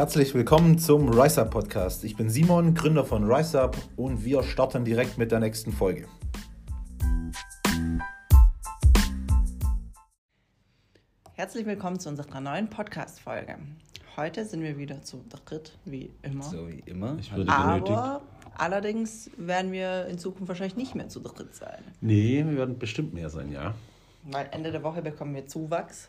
Herzlich 0.00 0.32
willkommen 0.32 0.78
zum 0.78 1.10
RiseUp 1.10 1.50
Podcast. 1.50 2.04
Ich 2.04 2.16
bin 2.16 2.30
Simon, 2.30 2.72
Gründer 2.72 3.04
von 3.04 3.30
RiseUp 3.30 3.76
und 3.96 4.24
wir 4.24 4.42
starten 4.42 4.82
direkt 4.82 5.18
mit 5.18 5.30
der 5.30 5.40
nächsten 5.40 5.72
Folge. 5.72 6.06
Herzlich 11.34 11.66
willkommen 11.66 12.00
zu 12.00 12.08
unserer 12.08 12.40
neuen 12.40 12.70
Podcast-Folge. 12.70 13.58
Heute 14.16 14.46
sind 14.46 14.62
wir 14.62 14.78
wieder 14.78 15.02
zu 15.02 15.22
dritt, 15.28 15.76
wie 15.84 16.10
immer. 16.22 16.44
So 16.44 16.66
wie 16.66 16.82
immer. 16.86 17.18
Ich 17.20 17.30
würde 17.36 17.52
benötigt. 17.52 17.90
Aber 17.90 18.22
allerdings 18.56 19.30
werden 19.36 19.70
wir 19.70 20.06
in 20.06 20.18
Zukunft 20.18 20.48
wahrscheinlich 20.48 20.76
nicht 20.76 20.94
mehr 20.94 21.10
zu 21.10 21.20
dritt 21.20 21.54
sein. 21.54 21.84
Nee, 22.00 22.42
wir 22.46 22.56
werden 22.56 22.78
bestimmt 22.78 23.12
mehr 23.12 23.28
sein, 23.28 23.52
ja. 23.52 23.74
Weil 24.22 24.48
Ende 24.52 24.72
der 24.72 24.82
Woche 24.82 25.02
bekommen 25.02 25.34
wir 25.34 25.46
Zuwachs. 25.46 26.08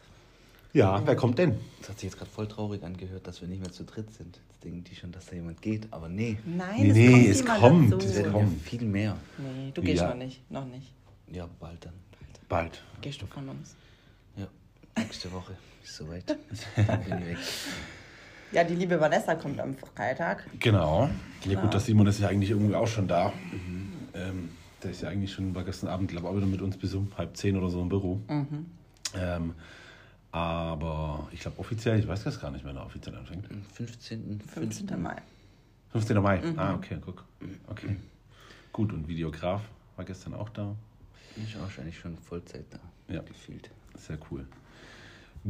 Ja, 0.74 1.02
wer 1.06 1.16
kommt 1.16 1.38
denn? 1.38 1.56
Das 1.80 1.90
hat 1.90 2.00
sich 2.00 2.10
jetzt 2.10 2.18
gerade 2.18 2.32
voll 2.32 2.48
traurig 2.48 2.82
angehört, 2.84 3.28
dass 3.28 3.42
wir 3.42 3.48
nicht 3.48 3.60
mehr 3.62 3.72
zu 3.72 3.84
dritt 3.84 4.14
sind. 4.14 4.40
Jetzt 4.50 4.64
denken 4.64 4.84
die 4.86 4.96
schon, 4.96 5.12
dass 5.12 5.26
da 5.26 5.36
jemand 5.36 5.62
geht, 5.62 5.88
aber 5.92 6.08
nee. 6.08 6.38
Nein, 6.46 6.88
Nee, 6.94 7.28
es 7.30 7.44
nee, 7.44 7.46
kommt 7.50 7.56
es 7.56 7.62
kommt, 7.62 7.94
dazu. 7.94 8.06
es 8.08 8.16
Es 8.16 8.22
kommt. 8.24 8.34
kommen 8.34 8.52
ja 8.64 8.70
viel 8.70 8.86
mehr. 8.86 9.18
Nee, 9.38 9.72
du 9.74 9.82
gehst 9.82 10.02
Ja. 10.02 10.10
noch 10.10 10.16
nicht. 10.16 10.50
Noch 10.52 10.66
nicht. 10.66 10.94
Ja, 11.30 11.48
bald 11.60 11.84
dann. 11.86 11.94
Bald. 12.48 12.82
Gehst 13.02 13.22
du 13.22 13.26
von 13.26 13.48
uns. 13.50 13.76
Ja, 14.38 14.48
nächste 14.98 15.32
Woche 15.34 15.54
ist 15.84 15.96
soweit. 15.96 16.26
Dann 16.76 17.04
bin 17.04 17.18
ich 17.20 17.26
weg. 17.28 17.38
Ja, 18.52 18.64
die 18.66 18.76
liebe 18.76 19.00
Vanessa 19.00 19.36
kommt 19.36 19.60
am 19.62 19.76
Freitag. 19.76 20.46
Genau. 20.60 21.10
Ja 21.46 21.60
gut, 21.62 21.74
das 21.74 21.86
Simon 21.86 22.08
ist 22.08 22.20
ja 22.20 22.28
eigentlich 22.28 22.50
irgendwie 22.50 22.76
auch 22.76 22.88
schon 22.88 23.08
da. 23.08 23.32
Ähm, 24.14 24.50
der 24.84 24.92
ist 24.92 25.02
ja 25.02 25.08
eigentlich 25.10 25.32
schon 25.32 25.56
war 25.56 25.64
gestern 25.64 25.88
Abend, 25.90 26.10
glaube 26.12 26.28
ich, 26.28 26.32
auch 26.34 26.36
wieder 26.38 26.48
mit 26.48 26.62
uns 26.62 26.76
bis 26.78 26.94
um 26.94 27.10
halb 27.18 27.38
zehn 27.38 27.56
oder 27.56 27.70
so 27.70 27.82
im 27.82 27.88
Büro. 27.88 28.20
Ähm, 28.30 29.54
aber 30.32 31.28
ich 31.32 31.42
glaube 31.42 31.60
offiziell, 31.60 32.00
ich 32.00 32.08
weiß 32.08 32.24
das 32.24 32.40
gar 32.40 32.52
nicht, 32.52 32.64
wann 32.66 32.76
er 32.78 32.86
offiziell 32.86 33.16
anfängt. 33.16 33.50
Am 33.52 33.62
15. 33.64 34.42
15. 34.42 35.02
Mai. 35.02 35.16
15. 35.92 36.22
Mai. 36.22 36.42
Ah, 36.56 36.74
okay, 36.76 36.98
guck. 37.04 37.26
Okay. 37.68 37.98
Gut, 38.72 38.94
und 38.94 39.08
Videograf 39.08 39.62
war 39.98 40.06
gestern 40.06 40.34
auch 40.34 40.50
da. 40.50 40.76
Bin 41.36 41.46
ich 41.46 41.60
wahrscheinlich 41.60 41.98
schon 42.00 42.18
Vollzeit 42.18 42.66
da. 42.70 42.80
Ja. 43.14 43.22
Gefühlt. 43.22 43.70
Sehr 43.98 44.18
cool. 44.32 44.46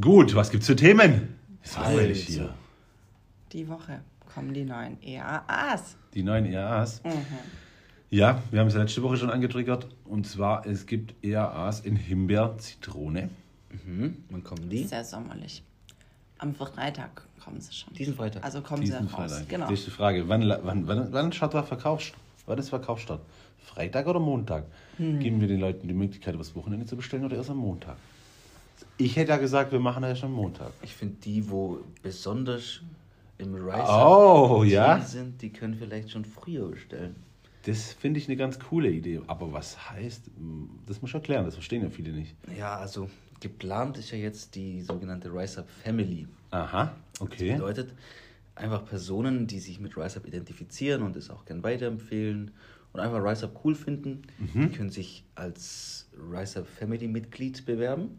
Gut, 0.00 0.34
was 0.34 0.50
gibt's 0.50 0.66
für 0.66 0.74
Themen? 0.76 1.36
Ist 1.62 1.76
langweilig 1.76 2.26
Also. 2.26 2.40
hier. 2.40 2.54
Die 3.52 3.68
Woche 3.68 4.00
kommen 4.34 4.52
die 4.54 4.64
neuen 4.64 5.00
EAAs. 5.02 5.96
Die 6.14 6.22
neuen 6.22 6.46
EAAs. 6.46 7.02
Ja, 8.10 8.42
wir 8.50 8.60
haben 8.60 8.66
es 8.68 8.74
letzte 8.74 9.02
Woche 9.02 9.16
schon 9.16 9.30
angetriggert. 9.30 9.86
Und 10.04 10.26
zwar, 10.26 10.66
es 10.66 10.86
gibt 10.86 11.14
EAAs 11.24 11.80
in 11.80 11.94
Himbeer, 11.96 12.56
Zitrone. 12.58 13.30
Mhm. 13.84 14.16
Wann 14.30 14.44
kommen 14.44 14.68
die? 14.68 14.84
Sehr 14.84 15.04
sommerlich. 15.04 15.62
Am 16.38 16.54
Freitag 16.54 17.26
kommen 17.42 17.60
sie 17.60 17.72
schon. 17.72 17.94
Diesen 17.94 18.14
Freitag. 18.14 18.44
Also 18.44 18.60
kommen 18.62 18.82
Diesen 18.82 19.08
sie 19.08 19.14
raus. 19.14 19.32
Freitag. 19.32 19.48
Genau. 19.48 19.68
Nächste 19.70 19.90
Frage. 19.90 20.28
Wann, 20.28 20.48
wann, 20.48 20.86
wann, 20.86 21.12
wann 21.12 21.32
schaut 21.32 21.54
der 21.54 21.62
Verkauf? 21.64 22.12
Wann 22.46 22.58
ist 22.58 22.70
Verkaufsstart? 22.70 23.20
Freitag 23.58 24.06
oder 24.08 24.18
Montag? 24.18 24.64
Hm. 24.96 25.20
Geben 25.20 25.40
wir 25.40 25.48
den 25.48 25.60
Leuten 25.60 25.86
die 25.86 25.94
Möglichkeit, 25.94 26.34
übers 26.34 26.54
Wochenende 26.56 26.84
zu 26.86 26.96
bestellen 26.96 27.24
oder 27.24 27.36
erst 27.36 27.50
am 27.50 27.58
Montag? 27.58 27.96
Ich 28.98 29.14
hätte 29.16 29.30
ja 29.30 29.36
gesagt, 29.38 29.70
wir 29.72 29.78
machen 29.78 30.02
das 30.02 30.18
schon 30.18 30.30
am 30.30 30.34
Montag. 30.34 30.72
Ich 30.82 30.94
finde 30.94 31.14
die, 31.24 31.48
wo 31.48 31.78
besonders 32.02 32.80
im 33.38 33.54
Rise 33.54 33.84
Oh, 33.88 34.64
ja. 34.64 35.00
sind, 35.00 35.40
die 35.40 35.50
können 35.50 35.74
vielleicht 35.74 36.10
schon 36.10 36.24
früher 36.24 36.68
bestellen. 36.68 37.14
Das 37.64 37.92
finde 37.92 38.18
ich 38.18 38.26
eine 38.26 38.36
ganz 38.36 38.58
coole 38.58 38.90
Idee. 38.90 39.20
Aber 39.28 39.52
was 39.52 39.90
heißt, 39.90 40.24
das 40.86 41.00
muss 41.00 41.10
ich 41.10 41.14
erklären, 41.14 41.44
das 41.44 41.54
verstehen 41.54 41.82
ja 41.82 41.90
viele 41.90 42.10
nicht. 42.12 42.34
Ja, 42.58 42.76
also 42.76 43.08
geplant 43.42 43.98
ist 43.98 44.10
ja 44.12 44.18
jetzt 44.18 44.54
die 44.54 44.80
sogenannte 44.82 45.28
Rise 45.32 45.60
Up 45.60 45.68
Family. 45.68 46.26
Aha, 46.50 46.94
Das 47.12 47.20
okay. 47.20 47.52
bedeutet 47.52 47.92
einfach 48.54 48.84
Personen, 48.86 49.46
die 49.46 49.58
sich 49.58 49.80
mit 49.80 49.96
RiseUp 49.96 50.26
identifizieren 50.26 51.02
und 51.02 51.16
es 51.16 51.28
auch 51.30 51.44
gern 51.44 51.62
weiterempfehlen 51.62 52.52
und 52.92 53.00
einfach 53.00 53.22
RiseUp 53.22 53.60
cool 53.64 53.74
finden, 53.74 54.22
Mhm. 54.38 54.70
die 54.70 54.76
können 54.76 54.90
sich 54.90 55.24
als 55.34 56.08
RiseUp 56.16 56.66
Family 56.66 57.08
Mitglied 57.08 57.64
bewerben. 57.66 58.18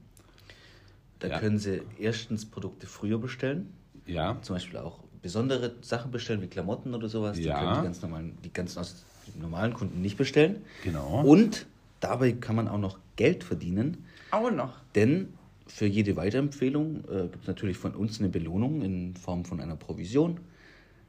Da 1.20 1.30
Ja. 1.30 1.40
können 1.40 1.58
sie 1.58 1.82
erstens 2.00 2.46
Produkte 2.46 2.86
früher 2.86 3.18
bestellen, 3.18 3.72
Ja, 4.06 4.38
zum 4.42 4.56
Beispiel 4.58 4.80
auch 4.80 5.00
besondere 5.22 5.76
Sachen 5.82 6.12
bestellen 6.12 6.42
wie 6.42 6.48
Klamotten 6.48 6.94
oder 6.94 7.08
sowas. 7.08 7.38
Die 7.38 7.44
Ja. 7.46 7.60
können 7.62 7.76
die 7.76 7.84
ganz 7.84 8.02
normalen, 8.02 8.38
die 8.44 8.52
ganzen 8.52 8.84
die 9.26 9.40
normalen 9.40 9.74
Kunden 9.74 10.02
nicht 10.02 10.18
bestellen. 10.18 10.66
genau. 10.84 11.22
Und 11.22 11.66
dabei 12.04 12.34
kann 12.34 12.56
man 12.56 12.68
auch 12.68 12.78
noch 12.78 13.00
Geld 13.16 13.44
verdienen. 13.44 14.06
Auch 14.32 14.52
noch. 14.52 14.74
Denn 14.96 15.34
für 15.68 15.86
jede 15.86 16.16
Weiterempfehlung 16.16 17.04
äh, 17.06 17.24
gibt 17.24 17.42
es 17.42 17.48
natürlich 17.48 17.78
von 17.78 17.96
uns 17.96 18.20
eine 18.20 18.30
Belohnung 18.30 18.82
in 18.82 19.16
Form 19.16 19.46
von 19.46 19.60
einer 19.60 19.76
Provision. 19.76 20.40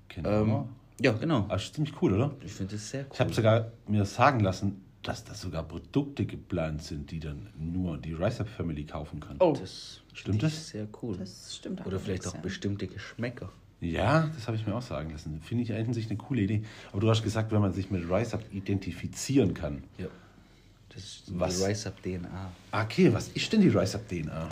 genau. 0.09 0.43
Ähm, 0.43 0.65
ja, 1.01 1.13
genau. 1.13 1.47
das 1.49 1.65
ist 1.65 1.75
ziemlich 1.75 2.01
cool, 2.01 2.15
oder? 2.15 2.33
Ich 2.45 2.53
finde 2.53 2.75
das 2.75 2.89
sehr 2.89 3.03
cool. 3.03 3.11
Ich 3.13 3.21
habe 3.21 3.33
sogar 3.33 3.73
mir 3.89 4.05
sagen 4.05 4.41
lassen, 4.41 4.81
dass 5.03 5.25
da 5.25 5.35
sogar 5.35 5.65
Produkte 5.65 6.25
geplant 6.25 6.83
sind, 6.83 7.11
die 7.11 7.21
dann 7.21 7.49
nur 7.59 7.99
die 7.99 8.13
RiseUp 8.13 8.49
Family 8.49 8.85
kaufen 8.85 9.21
kann. 9.21 9.37
Oh, 9.41 9.57
das 9.59 10.01
Stimmt 10.15 10.43
das? 10.43 10.69
Sehr 10.69 10.87
cool. 11.03 11.17
das 11.17 11.57
stimmt 11.57 11.85
Oder 11.85 11.99
vielleicht 11.99 12.27
auch 12.27 12.35
ja. 12.35 12.41
bestimmte 12.41 12.87
Geschmäcker. 12.87 13.51
Ja, 13.81 14.31
das 14.35 14.47
habe 14.47 14.57
ich 14.57 14.67
mir 14.67 14.75
auch 14.75 14.83
sagen 14.83 15.11
lassen. 15.11 15.41
Finde 15.43 15.65
ich 15.65 15.73
eigentlich 15.73 16.09
eine 16.09 16.17
coole 16.17 16.43
Idee. 16.43 16.63
Aber 16.93 17.01
du 17.01 17.11
hast 17.11 17.23
gesagt, 17.23 17.53
wenn 17.53 17.61
man 17.61 17.73
sich 17.73 17.91
mit 17.91 18.09
RiseUp 18.09 18.43
identifizieren 18.53 19.53
kann. 19.53 19.85
Ja. 19.99 20.07
Das 20.95 21.03
ist 21.05 21.23
Was? 21.29 21.59
die 21.59 21.65
Rise 21.65 21.89
Up 21.89 22.03
DNA. 22.03 22.53
Okay, 22.73 23.13
was 23.13 23.29
ist 23.29 23.53
denn 23.53 23.61
die 23.61 23.69
RiseUp 23.69 24.09
DNA? 24.09 24.49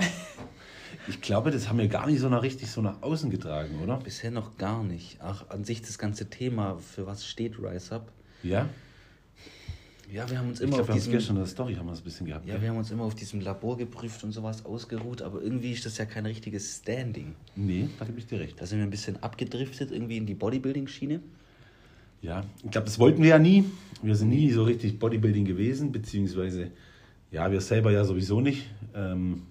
ich 1.08 1.20
glaube, 1.20 1.50
das 1.50 1.68
haben 1.68 1.78
wir 1.78 1.88
gar 1.88 2.06
nicht 2.06 2.20
so 2.20 2.28
nach 2.28 2.42
richtig 2.42 2.70
so 2.70 2.82
nach 2.82 3.00
außen 3.02 3.30
getragen, 3.30 3.78
oder? 3.80 3.98
Bisher 3.98 4.30
noch 4.30 4.56
gar 4.56 4.82
nicht. 4.82 5.18
Ach, 5.20 5.48
an 5.50 5.64
sich 5.64 5.82
das 5.82 5.98
ganze 5.98 6.28
Thema, 6.30 6.78
für 6.78 7.06
was 7.06 7.26
steht 7.26 7.58
Rise 7.58 7.94
Up? 7.94 8.10
Ja? 8.42 8.68
Ja, 10.12 10.28
wir 10.28 10.38
haben 10.38 10.48
uns 10.48 10.60
Ich 10.60 10.66
immer 10.66 10.76
glaube, 10.76 10.92
auf 10.92 10.98
diesem 10.98 11.12
gestern 11.12 11.36
in 11.36 11.42
der 11.42 11.48
Story 11.48 11.74
haben 11.74 11.86
wir 11.86 11.92
es 11.92 12.00
ein 12.00 12.04
bisschen 12.04 12.26
gehabt. 12.26 12.44
ja, 12.44 12.52
gell? 12.54 12.62
wir 12.62 12.68
haben 12.70 12.76
uns 12.76 12.90
immer 12.90 13.04
auf 13.04 13.14
diesem 13.14 13.40
Labor 13.40 13.78
geprüft 13.78 14.22
und 14.24 14.32
sowas 14.32 14.64
ausgeruht, 14.66 15.22
aber 15.22 15.40
irgendwie 15.40 15.72
ist 15.72 15.86
das 15.86 15.96
ja 15.96 16.04
kein 16.04 16.26
richtiges 16.26 16.76
Standing. 16.78 17.34
nee, 17.56 17.88
da 17.98 18.04
gebe 18.04 18.18
ich 18.18 18.26
dir 18.26 18.38
recht. 18.40 18.60
Da 18.60 18.66
sind 18.66 18.78
wir 18.78 18.84
ein 18.86 18.90
bisschen 18.90 19.22
abgedriftet 19.22 19.90
irgendwie 19.90 20.18
in 20.18 20.26
die 20.26 20.34
Bodybuilding-Schiene. 20.34 21.20
Ja, 22.22 22.44
ich 22.62 22.70
glaube, 22.70 22.86
das 22.86 22.98
wollten 22.98 23.22
wir 23.22 23.30
ja 23.30 23.38
nie. 23.38 23.64
Wir 24.00 24.16
sind 24.16 24.30
nie 24.30 24.50
so 24.50 24.62
richtig 24.64 24.98
Bodybuilding 24.98 25.44
gewesen, 25.44 25.92
beziehungsweise, 25.92 26.70
ja, 27.30 27.50
wir 27.50 27.60
selber 27.60 27.90
ja 27.92 28.04
sowieso 28.04 28.40
nicht. 28.40 28.68
Ähm, 28.94 29.42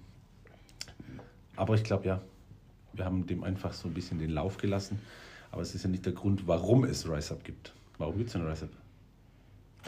aber 1.56 1.74
ich 1.74 1.84
glaube, 1.84 2.06
ja, 2.06 2.20
wir 2.94 3.04
haben 3.04 3.26
dem 3.26 3.44
einfach 3.44 3.72
so 3.72 3.88
ein 3.88 3.94
bisschen 3.94 4.18
den 4.18 4.30
Lauf 4.30 4.56
gelassen. 4.56 4.98
Aber 5.50 5.62
es 5.62 5.74
ist 5.74 5.84
ja 5.84 5.90
nicht 5.90 6.06
der 6.06 6.12
Grund, 6.14 6.46
warum 6.46 6.84
es 6.84 7.08
RiseUp 7.08 7.44
gibt. 7.44 7.72
Warum 7.98 8.16
gibt 8.16 8.28
es 8.28 8.32
denn 8.32 8.46
RiseUp? 8.46 8.70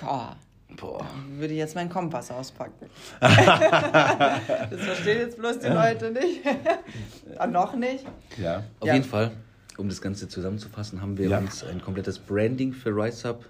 Boah, 0.00 0.36
Boah. 0.76 0.98
dann 0.98 1.38
würde 1.38 1.54
ich 1.54 1.58
jetzt 1.58 1.74
meinen 1.74 1.88
Kompass 1.88 2.30
auspacken. 2.30 2.86
das 3.20 4.80
verstehen 4.80 5.18
jetzt 5.20 5.38
bloß 5.38 5.58
die 5.60 5.68
Leute 5.68 6.10
nicht. 6.10 6.40
ah, 7.38 7.46
noch 7.46 7.74
nicht. 7.76 8.04
Ja. 8.36 8.62
Auf 8.80 8.88
Ja. 8.88 8.94
jeden 8.94 9.06
Fall, 9.06 9.30
um 9.78 9.88
das 9.88 10.00
Ganze 10.00 10.28
zusammenzufassen, 10.28 11.00
haben 11.00 11.18
wir 11.18 11.28
Ja. 11.28 11.38
uns 11.38 11.64
ein 11.64 11.80
komplettes 11.80 12.18
Branding 12.18 12.72
für 12.72 12.90
RiseUp, 12.90 13.44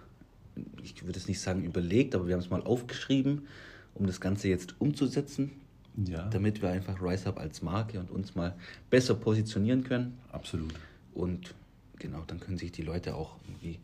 ich 0.83 1.05
würde 1.05 1.19
es 1.19 1.27
nicht 1.29 1.41
sagen 1.41 1.65
überlegt, 1.65 2.15
aber 2.15 2.27
wir 2.27 2.35
haben 2.35 2.41
es 2.41 2.51
mal 2.51 2.63
aufgeschrieben, 2.63 3.47
um 3.95 4.07
das 4.07 4.21
Ganze 4.21 4.49
jetzt 4.49 4.75
umzusetzen, 4.81 5.51
Ja, 6.07 6.29
damit 6.31 6.63
wir 6.63 6.71
einfach 6.71 7.01
RiseUp 7.03 7.39
als 7.39 7.63
Marke 7.63 7.99
und 8.01 8.11
uns 8.11 8.35
mal 8.35 8.55
besser 8.91 9.15
positionieren 9.15 9.85
können. 9.85 10.19
absolut. 10.33 10.75
Und 11.15 11.55
genau, 11.99 12.23
dann 12.27 12.41
können 12.41 12.59
sich 12.59 12.73
die 12.73 12.83
Leute 12.83 13.15
auch 13.15 13.37
irgendwie 13.47 13.79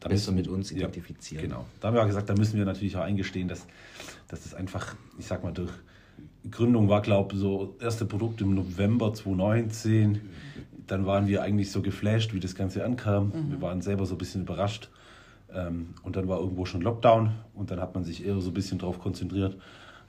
Da 0.00 0.08
besser 0.08 0.32
müssen- 0.32 0.34
mit 0.36 0.48
uns 0.48 0.70
ja, 0.70 0.78
identifizieren. 0.78 1.42
Genau. 1.44 1.66
Da 1.80 1.88
haben 1.88 1.94
wir 1.94 2.02
auch 2.02 2.06
gesagt, 2.06 2.28
da 2.28 2.34
müssen 2.34 2.58
wir 2.58 2.64
natürlich 2.64 2.96
auch 2.96 3.02
eingestehen, 3.02 3.46
dass, 3.48 3.66
dass 4.28 4.42
das 4.42 4.54
einfach, 4.54 4.94
ich 5.18 5.26
sag 5.26 5.42
mal, 5.44 5.52
durch 5.52 5.70
Gründung 6.50 6.88
war, 6.88 7.00
glaube 7.02 7.34
ich, 7.34 7.40
so 7.40 7.76
erste 7.80 8.04
Produkt 8.04 8.40
im 8.40 8.54
November 8.54 9.14
2019. 9.14 10.20
Dann 10.86 11.06
waren 11.06 11.26
wir 11.26 11.42
eigentlich 11.42 11.70
so 11.70 11.82
geflasht, 11.82 12.34
wie 12.34 12.40
das 12.40 12.54
Ganze 12.54 12.84
ankam. 12.84 13.32
Wir 13.50 13.62
waren 13.62 13.80
selber 13.80 14.06
so 14.06 14.14
ein 14.14 14.18
bisschen 14.18 14.42
überrascht. 14.42 14.90
Ähm, 15.54 15.94
und 16.02 16.16
dann 16.16 16.28
war 16.28 16.40
irgendwo 16.40 16.64
schon 16.64 16.80
Lockdown 16.80 17.30
und 17.54 17.70
dann 17.70 17.80
hat 17.80 17.94
man 17.94 18.04
sich 18.04 18.26
eher 18.26 18.40
so 18.40 18.50
ein 18.50 18.54
bisschen 18.54 18.78
darauf 18.78 18.98
konzentriert, 18.98 19.56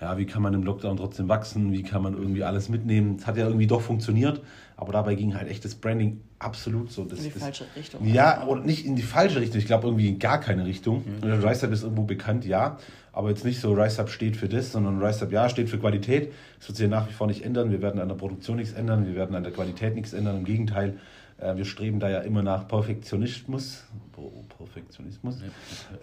ja, 0.02 0.18
wie 0.18 0.26
kann 0.26 0.42
man 0.42 0.54
im 0.54 0.64
Lockdown 0.64 0.98
trotzdem 0.98 1.30
wachsen, 1.30 1.72
wie 1.72 1.84
kann 1.84 2.02
man 2.02 2.16
irgendwie 2.16 2.44
alles 2.44 2.68
mitnehmen. 2.68 3.16
Es 3.18 3.28
hat 3.28 3.38
ja 3.38 3.46
irgendwie 3.46 3.68
doch 3.68 3.80
funktioniert, 3.82 4.42
aber 4.76 4.92
dabei 4.92 5.16
ging 5.16 5.36
halt 5.36 5.50
echt 5.50 5.64
das 5.64 5.76
Branding 5.76 6.20
absolut 6.38 6.92
so. 6.92 7.06
Das, 7.06 7.20
In 7.20 7.26
die 7.26 7.32
das, 7.32 7.44
falsche 7.44 7.66
Richtung. 7.76 8.06
Ja, 8.06 8.44
und 8.44 8.66
nicht 8.66 8.86
in 8.86 8.96
die 8.96 9.04
falsche 9.04 9.40
Richtung. 9.40 9.60
Ich 9.60 9.68
glaube 9.68 9.88
irgendwie 9.88 10.10
in 10.10 10.20
gar 10.20 10.40
keine 10.42 10.66
Richtung. 10.66 11.04
Mhm. 11.22 11.30
RiseUp 11.30 11.72
ist 11.72 11.84
irgendwo 11.84 12.04
bekannt, 12.04 12.46
ja, 12.46 12.78
aber 13.16 13.30
jetzt 13.30 13.46
nicht 13.46 13.62
so, 13.62 13.74
RiseUp 13.74 14.10
steht 14.10 14.36
für 14.36 14.50
das, 14.50 14.74
sondern 14.74 15.02
RiseUp, 15.02 15.32
ja, 15.32 15.48
steht 15.48 15.70
für 15.70 15.80
Qualität. 15.80 16.34
Das 16.60 16.68
wird 16.68 16.78
sich 16.78 16.84
ja 16.84 16.90
nach 16.90 17.08
wie 17.08 17.14
vor 17.14 17.28
nicht 17.28 17.46
ändern. 17.46 17.72
Wir 17.72 17.82
werden 17.82 18.02
an 18.02 18.10
der 18.10 18.16
Produktion 18.16 18.58
nichts 18.58 18.74
ändern, 18.74 19.08
wir 19.08 19.16
werden 19.16 19.36
an 19.36 19.44
der 19.44 19.54
Qualität 19.54 19.96
nichts 19.96 20.12
ändern. 20.12 20.38
Im 20.38 20.44
Gegenteil, 20.44 21.00
äh, 21.38 21.56
wir 21.56 21.64
streben 21.64 22.02
da 22.02 22.10
ja 22.10 22.20
immer 22.20 22.44
nach 22.44 22.68
Perfektionismus. 22.68 23.86
Oh, 24.18 24.44
Perfektionismus. 24.58 25.38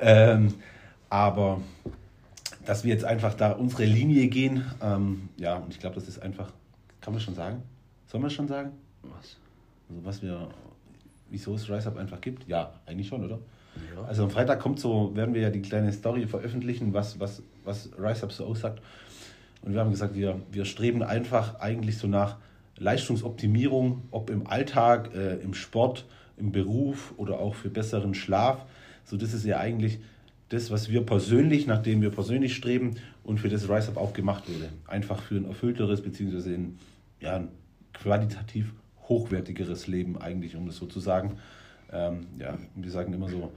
Ähm, 0.01 0.55
aber 1.11 1.61
dass 2.65 2.83
wir 2.83 2.95
jetzt 2.95 3.05
einfach 3.05 3.35
da 3.35 3.53
unsere 3.53 3.85
Linie 3.85 4.29
gehen, 4.29 4.65
ähm, 4.83 5.29
ja, 5.37 5.57
und 5.57 5.71
ich 5.71 5.81
glaube, 5.81 5.97
das 5.97 6.09
ist 6.09 6.23
einfach, 6.23 6.51
kann 7.03 7.13
man 7.13 7.21
schon 7.21 7.35
sagen? 7.35 7.63
Soll 8.07 8.23
man 8.23 8.31
schon 8.31 8.49
sagen? 8.49 8.71
Was? 9.03 9.37
Also 9.91 10.05
was 10.05 10.23
wir 10.23 10.49
wieso 11.29 11.55
es 11.57 11.69
Rise 11.69 11.89
Up 11.89 11.99
einfach 11.99 12.23
gibt? 12.23 12.49
Ja, 12.49 12.73
eigentlich 12.87 13.09
schon, 13.09 13.23
oder? 13.23 13.39
Ja. 13.95 14.03
Also 14.05 14.25
am 14.25 14.31
Freitag 14.31 14.61
kommt 14.61 14.81
so, 14.81 15.15
werden 15.15 15.35
wir 15.35 15.43
ja 15.43 15.51
die 15.51 15.63
kleine 15.63 15.93
Story 15.93 16.27
veröffentlichen, 16.27 16.93
was, 16.93 17.21
was, 17.21 17.43
was 17.65 17.91
Rise 17.99 18.25
Up 18.25 18.33
so 18.33 18.45
aussagt. 18.47 18.83
Und 19.63 19.73
wir 19.73 19.81
haben 19.81 19.91
gesagt, 19.91 20.15
wir, 20.15 20.41
wir 20.51 20.65
streben 20.65 21.03
einfach 21.03 21.61
eigentlich 21.61 21.99
so 21.99 22.09
nach 22.09 22.37
Leistungsoptimierung, 22.79 24.03
ob 24.11 24.31
im 24.31 24.47
Alltag, 24.47 25.15
äh, 25.15 25.37
im 25.37 25.55
Sport, 25.55 26.05
im 26.37 26.53
Beruf 26.53 27.15
oder 27.17 27.39
auch 27.39 27.55
für 27.55 27.69
besseren 27.69 28.15
Schlaf. 28.15 28.65
So, 29.05 29.17
das 29.17 29.35
ist 29.35 29.45
ja 29.45 29.59
eigentlich 29.59 30.01
das, 30.49 30.71
was 30.71 30.91
wir 30.91 31.03
persönlich, 31.07 31.67
nachdem 31.67 32.03
wir 32.03 32.11
persönlich 32.11 32.55
streben 32.55 32.97
und 33.25 33.39
für 33.39 33.49
das 33.49 33.69
Rise 33.69 33.89
Up 33.89 33.97
auch 33.97 34.13
gemacht 34.13 34.49
wurde. 34.49 34.69
Einfach 34.87 35.23
für 35.23 35.37
ein 35.37 35.45
erfüllteres 35.45 36.03
beziehungsweise 36.03 36.55
ein, 36.55 36.79
ja, 37.21 37.45
qualitativ 37.95 38.73
hochwertigeres 39.09 39.87
Leben 39.87 40.21
eigentlich, 40.21 40.57
um 40.57 40.67
das 40.67 40.77
so 40.77 40.87
zu 40.87 41.01
sagen. 41.01 41.39
Ähm, 41.93 42.27
ja, 42.39 42.59
wir 42.75 42.91
sagen 42.91 43.13
immer 43.13 43.29
so, 43.29 43.53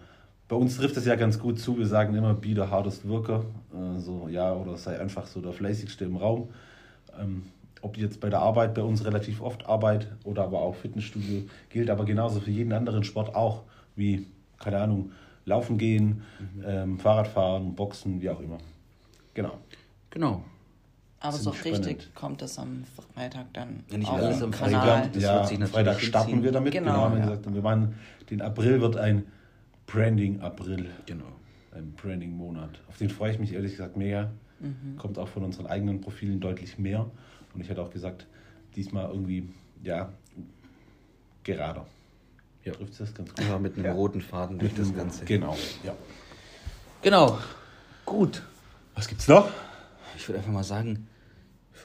bei 0.47 0.55
uns 0.55 0.77
trifft 0.77 0.97
es 0.97 1.05
ja 1.05 1.15
ganz 1.15 1.39
gut 1.39 1.59
zu, 1.59 1.77
wir 1.77 1.87
sagen 1.87 2.15
immer, 2.15 2.33
be 2.33 2.49
the 2.49 2.61
hardest 2.61 3.07
worker, 3.07 3.45
äh, 3.73 3.99
so, 3.99 4.27
ja, 4.29 4.53
oder 4.53 4.77
sei 4.77 4.99
einfach 4.99 5.25
so 5.27 5.41
der 5.41 5.53
fleißigste 5.53 6.05
im 6.05 6.17
Raum. 6.17 6.49
Ähm, 7.19 7.43
ob 7.81 7.97
jetzt 7.97 8.19
bei 8.19 8.29
der 8.29 8.39
Arbeit 8.39 8.73
bei 8.73 8.81
uns 8.81 9.05
relativ 9.05 9.41
oft 9.41 9.67
Arbeit 9.67 10.07
oder 10.23 10.43
aber 10.43 10.59
auch 10.59 10.75
Fitnessstudio 10.75 11.43
gilt 11.69 11.89
aber 11.89 12.05
genauso 12.05 12.39
für 12.39 12.49
jeden 12.49 12.73
anderen 12.73 13.03
Sport 13.03 13.35
auch, 13.35 13.63
wie, 13.95 14.25
keine 14.59 14.79
Ahnung, 14.79 15.11
Laufen 15.45 15.77
gehen, 15.77 16.23
ähm, 16.65 16.97
Fahrradfahren, 16.97 17.75
Boxen, 17.75 18.21
wie 18.21 18.29
auch 18.31 18.39
immer. 18.39 18.57
Genau. 19.35 19.59
Genau. 20.09 20.43
Aber 21.27 21.37
so 21.37 21.51
Ziemlich 21.51 21.65
richtig 21.73 22.01
spannend. 22.01 22.15
kommt 22.15 22.41
es 22.41 22.57
am 22.59 22.83
Freitag 23.13 23.53
dann 23.53 23.83
Ja, 23.89 23.97
nicht 23.97 24.07
auf 24.09 24.15
alles 24.17 24.37
dem 24.37 24.45
am 24.45 24.51
Kanal. 24.51 24.81
Freitag. 24.81 25.13
Das 25.13 25.23
ja, 25.23 25.33
wird 25.35 25.47
sich 25.47 25.59
natürlich 25.59 25.85
Freitag 25.85 26.01
starten 26.01 26.27
hinziehen. 26.29 26.43
wir 26.43 26.51
damit. 26.51 26.73
Genau, 26.73 26.91
Genau, 26.91 27.01
haben 27.03 27.13
wir 27.13 27.19
ja. 27.19 27.25
gesagt. 27.25 27.47
Und 27.47 27.55
wir 27.55 27.61
machen, 27.61 27.95
den 28.29 28.41
April 28.41 28.81
wird 28.81 28.97
ein 28.97 29.25
Branding-April. 29.87 30.89
Genau. 31.05 31.25
Ein 31.73 31.93
Branding-Monat. 31.93 32.69
Auf 32.87 32.97
den 32.97 33.09
freue 33.09 33.31
ich 33.31 33.39
mich 33.39 33.53
ehrlich 33.53 33.71
gesagt 33.71 33.97
mega. 33.97 34.31
Mhm. 34.59 34.97
Kommt 34.97 35.17
auch 35.19 35.27
von 35.27 35.43
unseren 35.43 35.67
eigenen 35.67 36.01
Profilen 36.01 36.39
deutlich 36.39 36.77
mehr. 36.79 37.05
Und 37.53 37.61
ich 37.61 37.69
hätte 37.69 37.81
auch 37.81 37.91
gesagt, 37.91 38.25
diesmal 38.75 39.09
irgendwie, 39.09 39.49
ja, 39.83 40.09
gerader. 41.43 41.85
Ja. 42.63 42.73
Trifft 42.73 42.99
das 42.99 43.13
ganz 43.13 43.29
gut. 43.35 43.45
Ja, 43.45 43.59
mit 43.59 43.75
einem 43.75 43.85
Ja. 43.85 43.91
roten 43.93 44.21
Faden 44.21 44.57
durch 44.57 44.73
das 44.73 44.93
Ganze. 44.95 45.23
Genau, 45.25 45.55
ja. 45.83 45.93
Genau. 47.01 47.37
Gut. 48.05 48.41
Was 48.95 49.07
gibt's 49.07 49.27
noch? 49.27 49.49
Ich 50.17 50.27
würde 50.27 50.39
einfach 50.39 50.51
mal 50.51 50.63
sagen, 50.63 51.07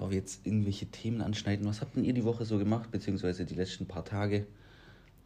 bevor 0.00 0.10
wir 0.12 0.16
jetzt 0.16 0.46
irgendwelche 0.46 0.86
Themen 0.86 1.20
anschneiden, 1.20 1.66
was 1.66 1.82
habt 1.82 1.94
denn 1.94 2.04
ihr 2.04 2.14
die 2.14 2.24
Woche 2.24 2.46
so 2.46 2.56
gemacht, 2.56 2.90
beziehungsweise 2.90 3.44
die 3.44 3.54
letzten 3.54 3.84
paar 3.84 4.02
Tage? 4.02 4.46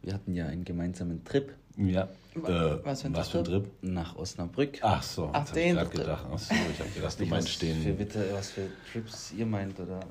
Wir 0.01 0.13
hatten 0.13 0.33
ja 0.35 0.47
einen 0.47 0.65
gemeinsamen 0.65 1.23
Trip 1.23 1.53
Ja. 1.77 2.09
Wa- 2.33 2.81
was 2.83 3.01
für 3.01 3.07
ein 3.07 3.15
was 3.15 3.29
für 3.29 3.37
ein 3.37 3.45
Trip? 3.45 3.71
Nach 3.81 4.17
Osnabrück. 4.17 4.79
Ach 4.81 5.01
so, 5.01 5.29
Ach, 5.31 5.39
jetzt 5.39 5.51
hab 5.51 5.55
ich 5.57 5.63
den 5.63 6.01
gedacht. 6.01 6.25
Ach 6.29 6.37
so, 6.37 6.53
ich 6.53 6.79
habe 6.81 6.89
gedacht, 6.89 7.19
du 7.21 7.25
meinst 7.25 7.47
was 7.47 7.53
für 7.55 7.65
den 7.67 7.97
bitte, 7.97 8.29
was 8.33 8.51
für 8.51 8.67
Trips 8.91 9.31
ihr 9.31 9.45
meint 9.45 9.79
oder 9.79 10.01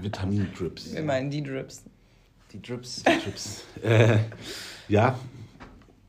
Vitamin-Trips. 0.00 0.94
Wir 0.94 1.02
meinen 1.02 1.30
die 1.30 1.42
Drips. 1.42 1.82
die 2.50 2.62
Trips. 2.62 3.02
Trips. 3.02 3.62
Äh, 3.82 4.20
ja, 4.88 5.18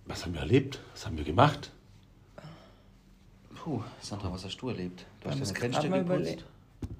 was 0.06 0.24
haben 0.24 0.34
wir 0.36 0.40
erlebt? 0.40 0.80
Was 0.94 1.06
haben 1.06 1.18
wir 1.18 1.26
gemacht? 1.26 1.70
Puh, 3.56 3.82
Sandra, 4.00 4.32
was 4.32 4.46
hast 4.46 4.56
du 4.62 4.70
erlebt? 4.70 5.06
Du 5.22 5.30
hast 5.30 5.58
Fenster 5.58 5.90
mal 5.90 6.06
geputzt. 6.06 6.46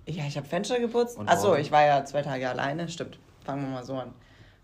Ja, 0.08 0.26
ich 0.28 0.38
habe 0.38 0.48
Fenster 0.48 0.80
geputzt. 0.80 1.18
Und 1.18 1.28
Achso, 1.28 1.56
ich 1.56 1.72
war 1.72 1.86
ja 1.86 2.06
zwei 2.06 2.22
Tage 2.22 2.50
alleine. 2.50 2.88
Stimmt. 2.90 3.18
Fangen 3.44 3.64
wir 3.64 3.70
mal 3.70 3.84
so 3.84 3.96
an. 3.96 4.14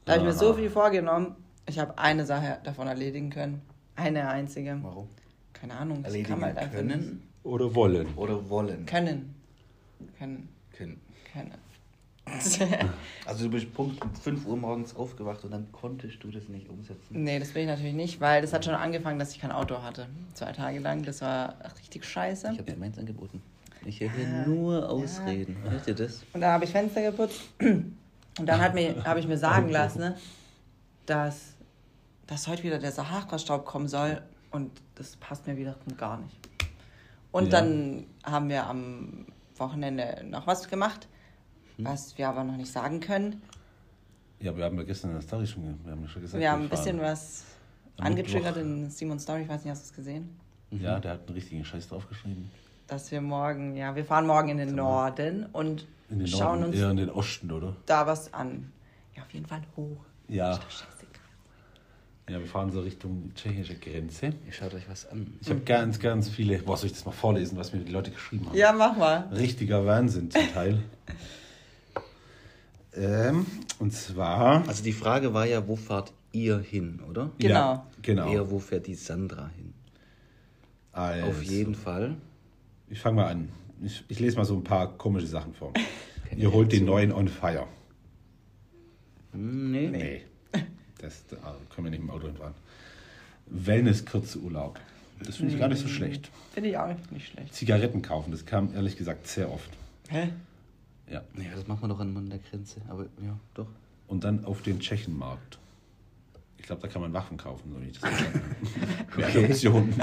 Da 0.05 0.13
habe 0.13 0.21
ich 0.21 0.27
mir 0.27 0.33
so 0.33 0.53
viel 0.53 0.69
vorgenommen. 0.69 1.35
Ich 1.67 1.79
habe 1.79 1.97
eine 1.97 2.25
Sache 2.25 2.59
davon 2.63 2.87
erledigen 2.87 3.29
können. 3.29 3.61
Eine 3.95 4.27
einzige. 4.27 4.77
Warum? 4.81 5.07
Keine 5.53 5.75
Ahnung. 5.75 6.03
Das 6.03 6.13
Erledigen 6.13 6.39
kam 6.39 6.43
halt 6.43 6.71
können 6.71 7.29
Oder 7.43 7.73
wollen? 7.75 8.07
oder 8.15 8.49
wollen? 8.49 8.79
nicht. 8.79 8.87
Können. 8.87 9.35
Können. 10.17 10.49
Können. 10.75 11.01
Können. 11.33 11.51
Also 13.25 13.45
du 13.45 13.51
bist 13.51 13.73
Punkt 13.73 14.03
um 14.03 14.13
5 14.13 14.45
Uhr 14.45 14.57
morgens 14.57 14.95
aufgewacht 14.95 15.43
und 15.43 15.51
dann 15.51 15.71
konntest 15.71 16.23
du 16.23 16.29
das 16.31 16.47
nicht 16.47 16.69
umsetzen. 16.69 17.23
nee, 17.23 17.39
das 17.39 17.53
will 17.55 17.63
ich 17.63 17.67
natürlich 17.67 17.93
nicht, 17.93 18.21
weil 18.21 18.41
das 18.41 18.53
hat 18.53 18.63
schon 18.65 18.73
angefangen, 18.73 19.19
dass 19.19 19.33
ich 19.33 19.39
kein 19.39 19.51
Auto 19.51 19.81
hatte. 19.81 20.07
Zwei 20.33 20.51
Tage 20.51 20.79
lang. 20.79 21.03
Das 21.03 21.21
war 21.21 21.55
richtig 21.79 22.05
scheiße. 22.05 22.49
Ich 22.53 22.59
habe 22.59 22.71
dir 22.71 22.77
meins 22.77 22.97
angeboten. 22.97 23.41
Ich 23.85 23.99
höre 23.99 24.09
hier 24.11 24.27
Ah, 24.27 24.47
nur 24.47 24.89
Ausreden. 24.89 25.57
Hört 25.63 25.87
ihr 25.87 25.95
das? 25.95 26.23
Und 26.33 26.41
dann 26.41 26.51
habe 26.51 26.65
ich 26.65 26.71
Fenster 26.71 27.01
geputzt. 27.01 27.41
Und 28.39 28.45
dann 28.47 28.61
habe 28.61 29.19
ich 29.19 29.27
mir 29.27 29.37
sagen 29.37 29.69
lassen, 29.69 29.99
ne, 29.99 30.17
dass, 31.05 31.53
dass 32.27 32.47
heute 32.47 32.63
wieder 32.63 32.79
der 32.79 32.91
Sahara-Staub 32.91 33.65
kommen 33.65 33.87
soll. 33.89 34.21
Und 34.51 34.71
das 34.95 35.17
passt 35.17 35.47
mir 35.47 35.57
wiederum 35.57 35.97
gar 35.97 36.17
nicht. 36.19 36.35
Und 37.31 37.45
Ja. 37.45 37.61
dann 37.61 38.05
haben 38.23 38.49
wir 38.49 38.65
am 38.67 39.25
Wochenende 39.57 40.23
noch 40.25 40.47
was 40.47 40.67
gemacht, 40.69 41.07
was 41.77 42.17
wir 42.17 42.29
aber 42.29 42.43
noch 42.43 42.55
nicht 42.57 42.71
sagen 42.71 42.99
können. 42.99 43.41
Ja, 44.39 44.55
wir 44.55 44.63
haben 44.63 44.77
ja 44.77 44.83
gestern 44.83 45.09
in 45.11 45.15
der 45.17 45.21
Story 45.23 45.45
schon, 45.45 45.79
wir 45.83 45.91
haben 45.91 46.01
ja 46.01 46.07
schon 46.07 46.21
gesagt. 46.21 46.39
Wir 46.41 46.51
haben 46.51 46.63
ein 46.63 46.69
bisschen 46.69 46.99
was 47.01 47.43
angetriggert 47.99 48.57
in 48.57 48.89
Simons 48.89 49.23
Story, 49.23 49.43
ich 49.43 49.49
weiß 49.49 49.63
nicht, 49.63 49.71
hast 49.71 49.83
du 49.83 49.89
es 49.89 49.93
gesehen? 49.93 50.29
Ja, 50.71 50.99
der 50.99 51.11
hat 51.11 51.27
einen 51.27 51.35
richtigen 51.35 51.63
Scheiß 51.65 51.89
draufgeschrieben. 51.89 52.49
Dass 52.91 53.09
wir 53.09 53.21
morgen, 53.21 53.77
ja, 53.77 53.95
wir 53.95 54.03
fahren 54.03 54.27
morgen 54.27 54.49
in 54.49 54.57
den 54.57 54.75
Norden 54.75 55.45
und 55.53 55.87
In 56.09 56.19
den 56.19 56.27
schauen 56.27 56.59
Norden, 56.59 56.63
uns 56.65 56.75
eher 56.75 56.91
in 56.91 56.97
den 56.97 57.09
Osten, 57.09 57.49
oder? 57.49 57.77
da 57.85 58.05
was 58.05 58.33
an. 58.33 58.69
Ja, 59.15 59.23
auf 59.23 59.31
jeden 59.31 59.45
Fall 59.45 59.61
hoch. 59.77 60.03
Ja. 60.27 60.51
Ist 60.51 60.57
doch 60.61 60.69
scheißegal. 60.69 61.21
Ja, 62.29 62.39
wir 62.39 62.45
fahren 62.47 62.69
so 62.69 62.81
Richtung 62.81 63.31
tschechische 63.33 63.75
Grenze. 63.75 64.33
Ihr 64.45 64.51
schaut 64.51 64.73
euch 64.73 64.89
was 64.89 65.09
an. 65.09 65.35
Ich 65.39 65.49
habe 65.49 65.61
ganz, 65.61 66.01
ganz 66.01 66.27
viele. 66.27 66.57
Boah, 66.57 66.75
soll 66.75 66.87
ich 66.87 66.91
das 66.91 67.05
mal 67.05 67.13
vorlesen, 67.13 67.57
was 67.57 67.71
mir 67.71 67.79
die 67.79 67.93
Leute 67.93 68.11
geschrieben 68.11 68.47
haben? 68.47 68.57
Ja, 68.57 68.73
mach 68.73 68.97
mal. 68.97 69.29
Richtiger 69.31 69.85
Wahnsinn 69.85 70.29
zum 70.29 70.51
Teil. 70.53 70.83
ähm, 72.93 73.45
und 73.79 73.93
zwar. 73.93 74.67
Also 74.67 74.83
die 74.83 74.91
Frage 74.91 75.33
war 75.33 75.45
ja, 75.45 75.65
wo 75.65 75.77
fahrt 75.77 76.11
ihr 76.33 76.59
hin, 76.59 76.99
oder? 77.09 77.31
Genau. 77.37 77.53
Ja, 77.55 77.87
genau. 78.01 78.33
Eher, 78.33 78.51
wo 78.51 78.59
fährt 78.59 78.87
die 78.87 78.95
Sandra 78.95 79.49
hin? 79.55 79.73
Also, 80.91 81.27
Auf 81.27 81.41
jeden 81.41 81.75
Fall. 81.75 82.17
Ich 82.91 82.99
fange 82.99 83.15
mal 83.15 83.27
an. 83.29 83.49
Ich, 83.81 84.03
ich 84.09 84.19
lese 84.19 84.37
mal 84.37 84.45
so 84.45 84.53
ein 84.53 84.63
paar 84.63 84.97
komische 84.97 85.25
Sachen 85.25 85.53
vor. 85.53 85.73
Ihr 86.37 86.51
holt 86.51 86.71
den 86.71 86.85
neuen 86.85 87.11
On 87.11 87.27
Fire. 87.27 87.67
Nee. 89.33 89.89
Nee. 89.89 90.21
Das 90.99 91.25
da 91.25 91.55
können 91.73 91.85
wir 91.85 91.89
nicht 91.89 92.01
im 92.01 92.11
Auto 92.11 92.27
hinfahren. 92.27 92.53
Wellness-Kurzurlaub. 93.47 94.79
Das 95.25 95.37
finde 95.37 95.53
ich 95.53 95.59
gar 95.59 95.67
nicht 95.67 95.81
so 95.81 95.87
schlecht. 95.87 96.29
Finde 96.53 96.69
ich 96.69 96.77
auch 96.77 96.87
nicht, 96.89 97.11
nicht 97.11 97.27
schlecht. 97.27 97.55
Zigaretten 97.55 98.03
kaufen, 98.03 98.29
das 98.29 98.45
kam 98.45 98.71
ehrlich 98.75 98.97
gesagt 98.97 99.25
sehr 99.25 99.51
oft. 99.51 99.71
Hä? 100.09 100.29
Ja. 101.09 101.23
Ja, 101.37 101.55
das 101.55 101.67
machen 101.67 101.81
wir 101.81 101.87
doch 101.87 101.99
an 101.99 102.29
der 102.29 102.37
Grenze. 102.37 102.81
Aber 102.87 103.05
ja, 103.19 103.35
doch. 103.55 103.65
Und 104.07 104.23
dann 104.23 104.45
auf 104.45 104.61
den 104.61 104.79
Tschechenmarkt. 104.79 105.57
Ich 106.61 106.67
glaube, 106.67 106.81
da 106.83 106.87
kann 106.87 107.01
man 107.01 107.11
Waffen 107.11 107.37
kaufen, 107.37 107.71
so 107.73 107.81
wie 107.81 107.87
ich 107.87 107.99
das 107.99 108.07
verstanden 108.09 108.41
habe. 109.09 109.17
Wäre 109.17 109.31
eine 109.31 109.47
Option. 109.47 109.93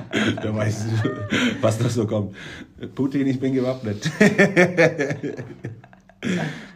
Wer 0.43 0.55
weiß, 0.57 0.87
was 1.61 1.79
da 1.79 1.89
so 1.89 2.05
kommt. 2.05 2.35
Putin, 2.97 3.29
ich 3.29 3.39
bin 3.39 3.55
gewappnet. 3.55 4.11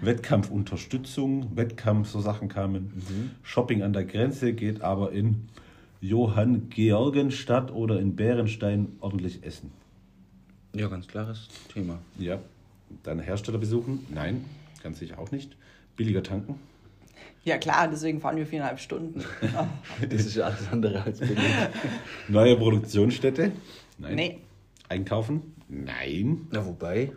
Wettkampfunterstützung, 0.01 1.57
Wettkampf, 1.57 2.11
so 2.11 2.21
Sachen 2.21 2.49
kamen. 2.49 2.93
Shopping 3.43 3.83
an 3.83 3.93
der 3.93 4.05
Grenze 4.05 4.53
geht 4.53 4.83
aber 4.83 5.11
in 5.11 5.49
Johann 6.01 6.69
Georgenstadt 6.69 7.73
oder 7.73 7.99
in 7.99 8.15
Bärenstein 8.15 8.93
ordentlich 9.01 9.43
essen. 9.43 9.73
Ja, 10.77 10.87
ganz 10.87 11.09
klares 11.09 11.49
Thema. 11.75 11.99
Ja. 12.19 12.39
Dann 13.03 13.19
Hersteller 13.19 13.59
besuchen? 13.59 14.07
Nein, 14.15 14.45
ganz 14.81 15.01
sicher 15.01 15.19
auch 15.19 15.33
nicht. 15.33 15.57
Billiger 15.97 16.23
tanken? 16.23 16.55
Ja 17.45 17.59
klar, 17.59 17.89
deswegen 17.89 18.21
fahren 18.21 18.37
wir 18.37 18.47
viereinhalb 18.47 18.79
Stunden. 18.79 19.25
Das 20.09 20.21
ist 20.27 20.37
ja 20.37 20.47
alles 20.47 20.71
andere 20.71 21.03
als 21.03 21.19
billig. 21.19 21.39
Neue 22.29 22.57
Produktionsstätte? 22.57 23.53
Nein. 23.99 24.15
nee, 24.15 24.39
Einkaufen? 24.89 25.55
Nein. 25.69 26.47
Na, 26.51 26.65
wobei. 26.67 27.13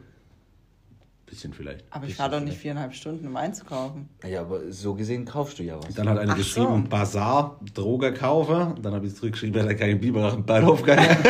Bisschen 1.26 1.54
vielleicht. 1.54 1.84
aber 1.90 2.06
ich 2.06 2.16
fahre 2.16 2.38
doch 2.38 2.40
nicht 2.40 2.58
viereinhalb 2.58 2.94
Stunden, 2.94 3.26
um 3.28 3.36
einzukaufen. 3.36 4.10
Ja, 4.24 4.42
aber 4.42 4.72
so 4.72 4.94
gesehen 4.94 5.26
kaufst 5.26 5.58
du 5.58 5.64
ja 5.64 5.78
was. 5.78 5.96
Dann 5.96 6.08
hat 6.08 6.20
einer 6.20 6.34
Ach 6.34 6.38
geschrieben, 6.38 6.84
so. 6.84 6.90
Bazar, 6.90 7.60
Droger 7.74 8.12
kaufen. 8.12 8.80
Dann 8.82 8.94
habe 8.94 9.08
ich 9.08 9.16
zurückgeschrieben, 9.16 9.60
er 9.60 9.70
hat 9.70 9.78
keinen 9.78 10.00
Biber 10.00 10.22
nach 10.22 10.36
dem 10.36 10.46
Bahnhof 10.46 10.84
gegangen. 10.84 11.18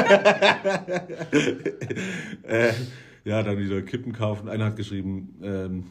äh, 2.43 2.73
ja, 3.23 3.41
dann 3.41 3.57
wieder 3.57 3.81
Kippen 3.83 4.11
kaufen. 4.11 4.49
Einer 4.49 4.65
hat 4.65 4.75
geschrieben, 4.75 5.39
ähm, 5.41 5.85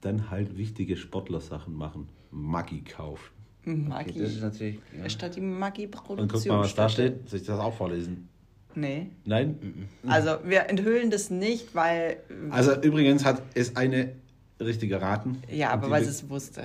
dann 0.00 0.30
halt 0.30 0.56
wichtige 0.56 0.96
Sportlersachen 0.96 1.74
machen. 1.74 2.08
Maggi 2.30 2.82
kaufen. 2.82 3.30
Maggi. 3.64 4.10
Okay, 4.10 4.20
das 4.20 4.32
ist 4.32 4.42
natürlich. 4.42 4.78
Ja. 4.96 5.08
Statt 5.08 5.36
die 5.36 5.40
Und 5.40 5.58
Maggi-Produktion. 5.58 6.28
guck 6.28 6.46
mal, 6.46 6.60
was 6.60 6.74
da 6.74 6.88
steht. 6.88 7.28
Soll 7.28 7.40
ich 7.40 7.46
das 7.46 7.58
auch 7.58 7.74
vorlesen? 7.74 8.28
Nee. 8.74 9.08
Nein? 9.24 9.88
Also 10.06 10.36
wir 10.44 10.68
enthüllen 10.68 11.10
das 11.10 11.30
nicht, 11.30 11.74
weil. 11.74 12.18
Also 12.50 12.74
übrigens 12.82 13.24
hat 13.24 13.42
es 13.54 13.74
eine 13.74 14.12
richtige 14.60 15.00
raten. 15.00 15.38
Ja, 15.50 15.68
Und 15.68 15.72
aber 15.80 15.90
weil 15.90 16.04
sie 16.04 16.10
es 16.10 16.28
wusste. 16.28 16.64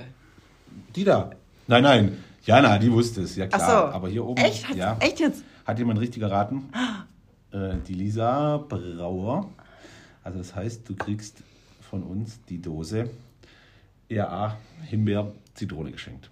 Die 0.94 1.04
da. 1.04 1.30
Nein, 1.66 1.82
nein. 1.82 2.16
Jana, 2.44 2.78
die 2.78 2.90
wusste 2.92 3.22
es, 3.22 3.36
ja 3.36 3.46
Ach 3.50 3.56
klar. 3.58 3.88
so. 3.90 3.94
Aber 3.96 4.08
hier 4.08 4.24
oben, 4.26 4.40
Echt? 4.42 4.68
Hat's- 4.68 4.76
ja, 4.78 4.96
Echt 5.00 5.20
jetzt? 5.20 5.42
hat 5.64 5.78
jemand 5.78 6.00
richtig 6.00 6.20
geraten? 6.20 6.68
Äh, 7.52 7.76
die 7.86 7.94
Lisa 7.94 8.58
Brauer. 8.58 9.48
Also 10.24 10.38
das 10.38 10.54
heißt, 10.54 10.88
du 10.88 10.94
kriegst 10.96 11.42
von 11.92 12.02
uns 12.04 12.40
die 12.48 12.58
Dose 12.62 13.10
ERA 14.08 14.56
Himbeer 14.88 15.30
Zitrone 15.52 15.90
geschenkt. 15.92 16.30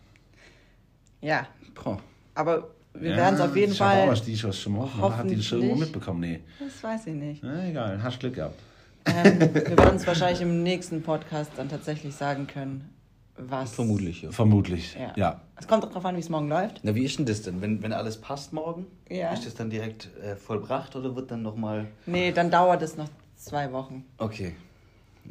Ja. 1.21 1.47
Boah. 1.75 2.01
Aber 2.35 2.69
wir 2.95 3.11
Ja, 3.11 3.17
werden 3.19 3.35
es 3.35 3.41
auf 3.43 3.55
jeden 3.55 3.73
mal, 3.73 3.77
Fall. 3.77 4.09
was 4.09 4.23
die 4.23 4.39
schon 4.39 4.55
schon 4.55 4.73
mal 4.73 4.89
hat 5.19 5.29
die 5.29 5.37
das 5.37 5.45
schon 5.45 5.79
mitbekommen? 5.79 6.21
Nee. 6.21 6.41
Das 6.59 6.83
weiß 6.83 7.09
ich 7.09 7.15
nicht. 7.15 7.43
Na, 7.43 7.69
egal, 7.69 8.03
hast 8.03 8.21
Glück 8.21 8.37
gehabt. 8.37 8.59
Ähm, 9.05 9.39
wir 9.39 9.77
werden 9.77 9.97
es 9.97 10.07
wahrscheinlich 10.07 10.41
im 10.41 10.63
nächsten 10.63 11.03
Podcast 11.03 11.51
dann 11.59 11.69
tatsächlich 11.69 12.15
sagen 12.15 12.47
können, 12.47 12.89
was. 13.37 13.75
Vermutlich, 13.75 14.23
ja. 14.23 14.31
Vermutlich. 14.33 14.97
Ja. 14.99 15.13
ja. 15.17 15.41
Es 15.57 15.69
kommt 15.69 15.85
darauf 15.85 16.07
an, 16.07 16.17
wie 16.17 16.21
es 16.21 16.31
morgen 16.31 16.49
läuft. 16.49 16.81
Na, 16.85 16.95
wie 16.95 17.05
ist 17.05 17.19
denn 17.19 17.27
das 17.27 17.43
denn? 17.43 17.61
Wenn, 17.61 17.83
wenn 17.83 17.93
alles 17.93 18.19
passt 18.19 18.55
morgen, 18.55 18.87
Ja. 19.11 19.31
ist 19.35 19.45
das 19.45 19.55
dann 19.55 19.69
direkt 19.69 20.09
äh, 20.25 20.37
vollbracht 20.37 20.97
oder 20.97 21.15
wird 21.15 21.31
dann 21.31 21.43
nochmal. 21.43 21.87
Nee, 22.07 22.33
dann 22.33 22.51
dauert 22.51 22.81
es 22.81 22.97
noch 22.97 23.09
zwei 23.37 23.71
Wochen, 23.73 24.05
Okay. 24.17 24.55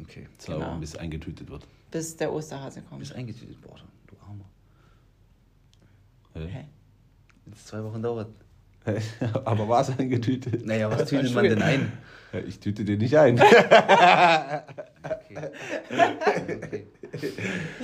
Okay. 0.02 0.26
So, 0.38 0.52
Genau. 0.54 0.76
bis 0.78 0.96
eingetütet 0.96 1.48
wird. 1.50 1.66
bis 1.90 2.16
der 2.16 2.32
Osterhase 2.32 2.82
kommt. 2.82 3.00
Bis 3.00 3.12
eingetütet. 3.12 3.60
Boah, 3.60 3.76
du 4.06 4.16
Armer. 4.26 4.44
Hey. 6.34 6.64
Wenn 7.44 7.52
es 7.54 7.64
zwei 7.66 7.82
Wochen 7.82 8.02
dauert. 8.02 8.28
Aber 9.44 9.68
war 9.68 9.82
es 9.82 9.90
eingetütet? 9.98 10.64
Naja, 10.64 10.90
was 10.90 11.08
tütet 11.08 11.34
man 11.34 11.44
denn 11.44 11.60
ein? 11.62 11.92
Ja, 12.32 12.38
ich 12.40 12.58
tüte 12.60 12.84
den 12.84 12.98
nicht 12.98 13.16
ein. 13.18 13.40
Okay. 16.52 16.86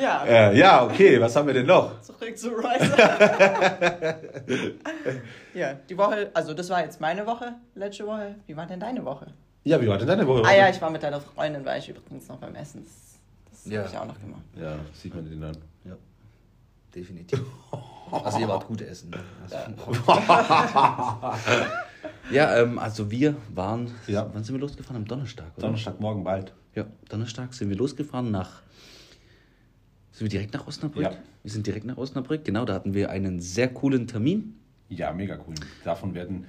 Ja, 0.01 0.25
äh, 0.25 0.57
ja, 0.59 0.85
okay, 0.85 1.21
was 1.21 1.35
haben 1.35 1.47
wir 1.49 1.55
denn 1.55 1.67
noch? 1.67 2.01
zurück 2.01 2.37
zu 2.39 2.51
Riser. 2.51 4.21
ja, 5.55 5.75
die 5.89 5.99
Woche, 5.99 6.31
also 6.33 6.55
das 6.55 6.71
war 6.71 6.83
jetzt 6.85 7.01
meine 7.01 7.27
Woche, 7.27 7.55
letzte 7.75 8.07
Woche. 8.07 8.37
Wie 8.47 8.57
war 8.57 8.67
denn 8.67 8.79
deine 8.81 9.05
Woche? 9.05 9.33
Ja, 9.67 9.81
wie 9.83 9.89
war 9.89 9.99
denn 9.99 10.07
deine 10.07 10.25
Woche? 10.29 10.45
Ah 10.47 10.55
ja, 10.57 10.69
ich 10.71 10.81
war 10.81 10.91
mit 10.91 11.03
deiner 11.03 11.21
Freundin, 11.21 11.65
war 11.65 11.77
ich 11.77 11.89
übrigens 11.89 12.29
noch 12.29 12.37
beim 12.39 12.55
Essen. 12.55 12.85
Das, 12.85 12.93
das 13.65 13.73
Ja. 13.73 13.81
habe 13.81 13.89
ich 13.91 13.99
auch 13.99 14.07
noch 14.07 14.21
gemacht. 14.21 14.43
Ja, 14.55 14.77
sieht 14.93 15.13
man 15.13 15.29
den 15.29 15.41
dann. 15.41 15.57
Ja. 15.85 15.97
Definitiv. 16.95 17.41
Also 18.13 18.39
ihr 18.39 18.47
wart 18.47 18.65
gut 18.69 18.81
essen. 18.81 19.13
Also, 19.43 19.57
ja, 22.31 22.57
ähm, 22.61 22.79
also 22.79 23.11
wir 23.11 23.35
waren. 23.53 23.91
Ja. 24.07 24.31
Wann 24.33 24.45
sind 24.45 24.55
wir 24.55 24.61
losgefahren? 24.61 24.99
Am 25.03 25.05
Donnerstag, 25.05 25.47
oder? 25.57 25.63
Donnerstagmorgen 25.67 26.23
bald. 26.23 26.53
Ja, 26.77 26.87
Donnerstag 27.09 27.53
sind 27.53 27.69
wir 27.69 27.77
losgefahren 27.77 28.31
nach. 28.31 28.63
Sind 30.13 30.27
wir 30.27 30.29
direkt 30.31 30.55
nach 30.55 30.65
Osnabrück? 30.69 31.03
Ja. 31.03 31.11
Wir 31.43 31.51
sind 31.51 31.67
direkt 31.67 31.87
nach 31.87 31.97
Osnabrück, 31.97 32.45
genau. 32.45 32.65
Da 32.67 32.75
hatten 32.75 32.95
wir 32.95 33.11
einen 33.11 33.41
sehr 33.41 33.69
coolen 33.75 34.07
Termin. 34.07 34.55
Ja, 34.89 35.13
mega 35.13 35.37
cool. 35.47 35.55
Davon 35.83 36.15
werden 36.15 36.47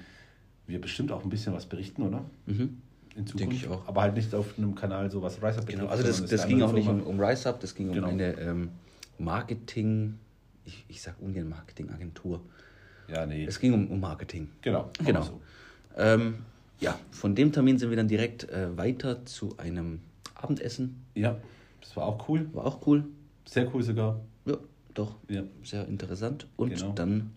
wir 0.67 0.79
bestimmt 0.79 1.11
auch 1.11 1.23
ein 1.23 1.29
bisschen 1.29 1.53
was 1.55 1.65
berichten, 1.65 2.03
oder? 2.03 2.23
Mhm. 2.45 2.83
In 3.17 3.25
Zukunft. 3.25 3.39
Denke 3.39 3.55
ich 3.55 3.67
auch. 3.67 3.87
Aber 3.87 4.01
halt 4.03 4.15
nicht 4.15 4.33
auf 4.35 4.57
einem 4.57 4.75
Kanal, 4.75 5.09
so 5.09 5.21
was 5.23 5.41
Rise 5.41 5.57
Up 5.59 5.65
Genau, 5.65 5.87
also 5.87 6.03
das, 6.03 6.23
das 6.25 6.47
ging 6.47 6.61
auch 6.61 6.71
nicht 6.71 6.85
Firma. 6.85 7.01
um, 7.01 7.07
um 7.07 7.19
Rise 7.19 7.49
Up, 7.49 7.59
das 7.59 7.73
ging 7.73 7.89
um 7.89 7.95
Genau. 7.95 8.07
eine 8.09 8.33
ähm, 8.39 8.69
Marketing, 9.17 10.19
ich, 10.65 10.85
ich 10.87 11.01
sag 11.01 11.15
ungern 11.19 11.49
Marketingagentur. 11.49 12.41
Ja, 13.07 13.25
nee. 13.25 13.45
Es 13.45 13.59
ging 13.59 13.73
um, 13.73 13.87
um 13.87 13.99
Marketing. 13.99 14.49
genau. 14.61 14.91
Genau. 15.03 15.21
So. 15.23 15.41
Ähm, 15.97 16.35
ja, 16.79 16.97
von 17.11 17.33
dem 17.33 17.51
Termin 17.51 17.79
sind 17.79 17.89
wir 17.89 17.97
dann 17.97 18.07
direkt 18.07 18.47
äh, 18.49 18.77
weiter 18.77 19.25
zu 19.25 19.55
einem 19.57 19.99
Abendessen. 20.35 21.03
Ja, 21.15 21.37
das 21.81 21.95
war 21.97 22.05
auch 22.05 22.29
cool. 22.29 22.47
War 22.53 22.65
auch 22.65 22.85
cool. 22.85 23.03
Sehr 23.45 23.73
cool 23.73 23.81
sogar. 23.81 24.19
Ja, 24.45 24.57
doch. 24.93 25.15
Ja. 25.27 25.41
Sehr 25.63 25.87
interessant. 25.87 26.45
Und 26.55 26.69
Genau. 26.75 26.91
dann, 26.91 27.31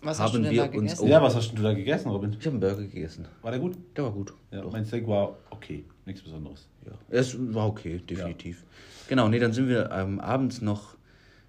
Was 0.00 0.18
Haben 0.18 0.24
hast 0.26 0.34
du 0.34 0.38
denn 0.42 0.50
wir 0.52 0.58
da 0.58 0.64
uns 0.66 0.72
gegessen? 0.74 1.08
Ja, 1.08 1.22
was 1.22 1.34
hast 1.34 1.52
du 1.58 1.62
da 1.62 1.72
gegessen, 1.72 2.08
Robin? 2.10 2.30
ich 2.38 2.46
habe 2.46 2.50
einen 2.50 2.60
Burger 2.60 2.82
gegessen. 2.82 3.26
War 3.42 3.50
der 3.50 3.58
gut? 3.60 3.76
Der 3.96 4.04
war 4.04 4.12
gut. 4.12 4.32
Ja, 4.52 4.62
mein 4.70 4.84
Steak 4.84 5.06
war 5.08 5.36
okay. 5.50 5.84
Nichts 6.06 6.22
Besonderes. 6.22 6.68
Ja, 6.86 6.92
es 7.10 7.36
war 7.54 7.66
okay, 7.66 7.98
definitiv. 8.08 8.62
Genau, 9.08 9.28
nee, 9.28 9.38
dann 9.40 9.52
sind 9.52 9.68
wir 9.68 9.90
ähm, 9.92 10.20
abends 10.20 10.60
noch, 10.60 10.94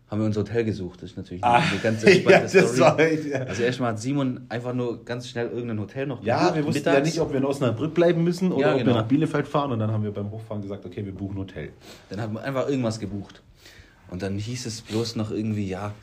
haben 0.09 0.19
wir 0.21 0.25
unser 0.25 0.41
Hotel 0.41 0.63
gesucht. 0.65 1.03
Das 1.03 1.11
ist 1.11 1.17
natürlich 1.17 1.43
eine, 1.43 1.57
eine 1.63 1.77
ganz 1.83 2.03
entspannte 2.03 2.29
Ah, 2.29 2.31
ja, 2.39 2.61
das 2.61 2.75
Story. 2.75 2.79
war 2.79 3.01
ja. 3.01 3.39
Also 3.45 3.61
erstmal 3.63 3.91
hat 3.91 3.99
Simon 3.99 4.41
einfach 4.49 4.73
nur 4.73 5.05
ganz 5.05 5.27
schnell 5.29 5.47
irgendein 5.49 5.79
Hotel 5.79 6.07
noch 6.07 6.23
Ja, 6.23 6.39
gebucht, 6.39 6.55
wir 6.55 6.65
wussten 6.65 6.85
ja 6.85 6.91
mittags. 6.93 7.07
nicht, 7.07 7.19
ob 7.21 7.29
wir 7.31 7.37
in 7.37 7.45
Osnabrück 7.45 7.93
bleiben 7.93 8.23
müssen 8.23 8.51
oder 8.51 8.67
Ja, 8.67 8.73
ob 8.73 8.79
genau. 8.79 8.91
wir 8.95 9.01
nach 9.01 9.07
Bielefeld 9.07 9.47
fahren. 9.47 9.71
Und 9.71 9.79
dann 9.79 9.91
haben 9.91 10.03
wir 10.03 10.11
beim 10.11 10.31
Hochfahren 10.31 10.61
gesagt, 10.63 10.85
okay, 10.85 11.05
wir 11.05 11.13
buchen 11.13 11.35
ein 11.35 11.39
Hotel. 11.41 11.69
Dann 12.09 12.19
haben 12.19 12.33
wir 12.33 12.41
einfach 12.43 12.67
irgendwas 12.67 12.99
gebucht. 12.99 13.43
Und 14.09 14.23
dann 14.23 14.39
hieß 14.39 14.65
es 14.65 14.81
bloß 14.81 15.15
noch 15.17 15.29
irgendwie, 15.29 15.69
ja, 15.69 15.93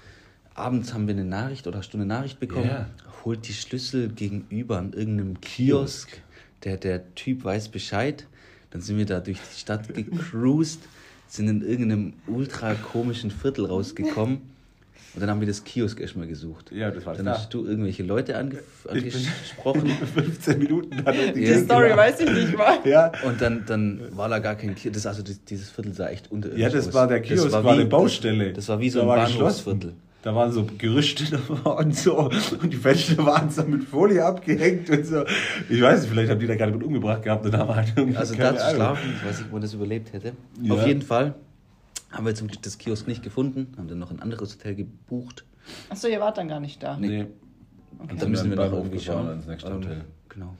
abends 0.56 0.92
haben 0.94 1.06
wir 1.06 1.14
eine 1.14 1.24
Nachricht 1.24 1.66
oder 1.66 1.78
hast 1.78 1.90
du 1.92 1.98
eine 1.98 2.06
Nachricht 2.06 2.40
bekommen, 2.40 2.66
Ja. 2.68 2.86
holt 3.24 3.46
die 3.48 3.52
Schlüssel 3.52 4.08
gegenüber 4.08 4.78
an 4.78 4.92
irgendeinem 4.92 5.40
Kiosk. 5.40 6.20
Der, 6.64 6.76
der 6.76 7.14
Typ 7.14 7.44
weiß 7.44 7.68
Bescheid. 7.68 8.26
Dann 8.70 8.80
sind 8.80 8.98
wir 8.98 9.06
da 9.06 9.20
durch 9.20 9.38
die 9.38 9.60
Stadt 9.60 9.88
gecruised, 9.94 10.80
sind 11.28 11.48
in 11.48 11.62
irgendeinem 11.62 12.14
ultra 12.26 12.74
komischen 12.74 13.30
Viertel 13.30 13.66
rausgekommen. 13.66 14.38
Und 15.14 15.20
dann 15.22 15.30
haben 15.30 15.40
wir 15.40 15.46
das 15.46 15.64
Kiosk 15.64 15.98
erstmal 16.00 16.26
gesucht. 16.26 16.72
Ja, 16.72 16.90
das 16.90 17.06
war 17.06 17.14
Dann 17.14 17.24
da. 17.24 17.38
hast 17.38 17.52
du 17.54 17.64
irgendwelche 17.64 18.02
Leute 18.02 18.36
ange 18.36 18.58
angesprochen. 18.86 19.86
15 20.14 20.58
Minuten 20.58 21.02
dann 21.04 21.14
die 21.34 21.40
Ja. 21.42 21.54
Die 21.56 21.64
Story 21.64 21.96
weiß 21.96 22.20
ich 22.20 22.30
nicht 22.30 22.56
mal. 22.56 22.78
Ja, 22.84 23.10
Und 23.26 23.40
dann, 23.40 23.64
dann 23.66 24.00
war 24.16 24.28
da 24.28 24.40
gar 24.40 24.56
kein 24.56 24.74
Kiosk. 24.74 24.92
Das, 24.94 25.06
also 25.06 25.22
das, 25.22 25.42
dieses 25.44 25.70
Viertel 25.70 25.94
sah 25.94 26.08
echt 26.08 26.30
unterirdisch 26.30 26.62
ja, 26.62 26.68
das 26.68 26.88
aus. 26.88 26.94
war 26.94 27.06
der 27.08 27.22
Kiosk, 27.22 27.50
war, 27.50 27.64
wie- 27.64 27.68
eine 27.68 27.86
Baustelle. 27.86 28.48
Das, 28.48 28.56
das 28.66 28.68
war 28.68 28.80
wie 28.80 28.90
so 28.90 28.98
Da 28.98 29.04
ein 29.04 29.08
war 29.08 29.16
Bahnhofsviertel. 29.26 29.92
Da 30.26 30.34
waren 30.34 30.50
so 30.50 30.66
Gerüchte 30.76 31.38
und 31.64 31.94
so. 31.94 32.18
Und 32.18 32.72
die 32.72 32.76
Fenster 32.76 33.24
waren 33.24 33.48
so 33.48 33.62
mit 33.62 33.84
Folie 33.84 34.24
abgehängt 34.24 34.90
und 34.90 35.06
so. 35.06 35.22
Ich 35.70 35.80
weiß 35.80 36.00
nicht, 36.00 36.10
vielleicht 36.10 36.32
haben 36.32 36.40
die 36.40 36.48
da 36.48 36.56
gerade 36.56 36.72
mit 36.72 36.82
umgebracht 36.82 37.22
gehabt 37.22 37.46
und 37.46 37.56
haben 37.56 37.72
halt 37.72 37.92
irgendwie 37.94 38.16
Also 38.16 38.34
da 38.34 38.56
zu 38.56 38.74
schlafen, 38.74 39.08
ich 39.16 39.24
weiß 39.24 39.36
nicht, 39.38 39.46
ob 39.46 39.52
man 39.52 39.62
das 39.62 39.72
überlebt 39.74 40.12
hätte. 40.12 40.32
Ja. 40.60 40.74
Auf 40.74 40.84
jeden 40.84 41.02
Fall 41.02 41.36
haben 42.10 42.26
wir 42.26 42.34
zum 42.34 42.48
Glück 42.48 42.60
das 42.62 42.76
Kiosk 42.76 43.06
nicht 43.06 43.22
gefunden, 43.22 43.72
haben 43.78 43.86
dann 43.86 44.00
noch 44.00 44.10
ein 44.10 44.18
anderes 44.20 44.54
Hotel 44.54 44.74
gebucht. 44.74 45.44
Achso, 45.90 46.08
ihr 46.08 46.18
wart 46.18 46.38
dann 46.38 46.48
gar 46.48 46.58
nicht 46.58 46.82
da. 46.82 46.96
Nee. 46.98 47.26
Und 47.96 48.08
Sind 48.10 48.22
dann 48.22 48.30
müssen 48.32 48.50
wir 48.50 48.58
wir 48.58 48.66
noch 48.68 48.78
irgendwie 48.78 48.98
schauen. 48.98 49.28
ans 49.28 49.46
nächste 49.46 49.70
Ähm, 49.70 49.76
Hotel. 49.76 50.04
Genau. 50.28 50.54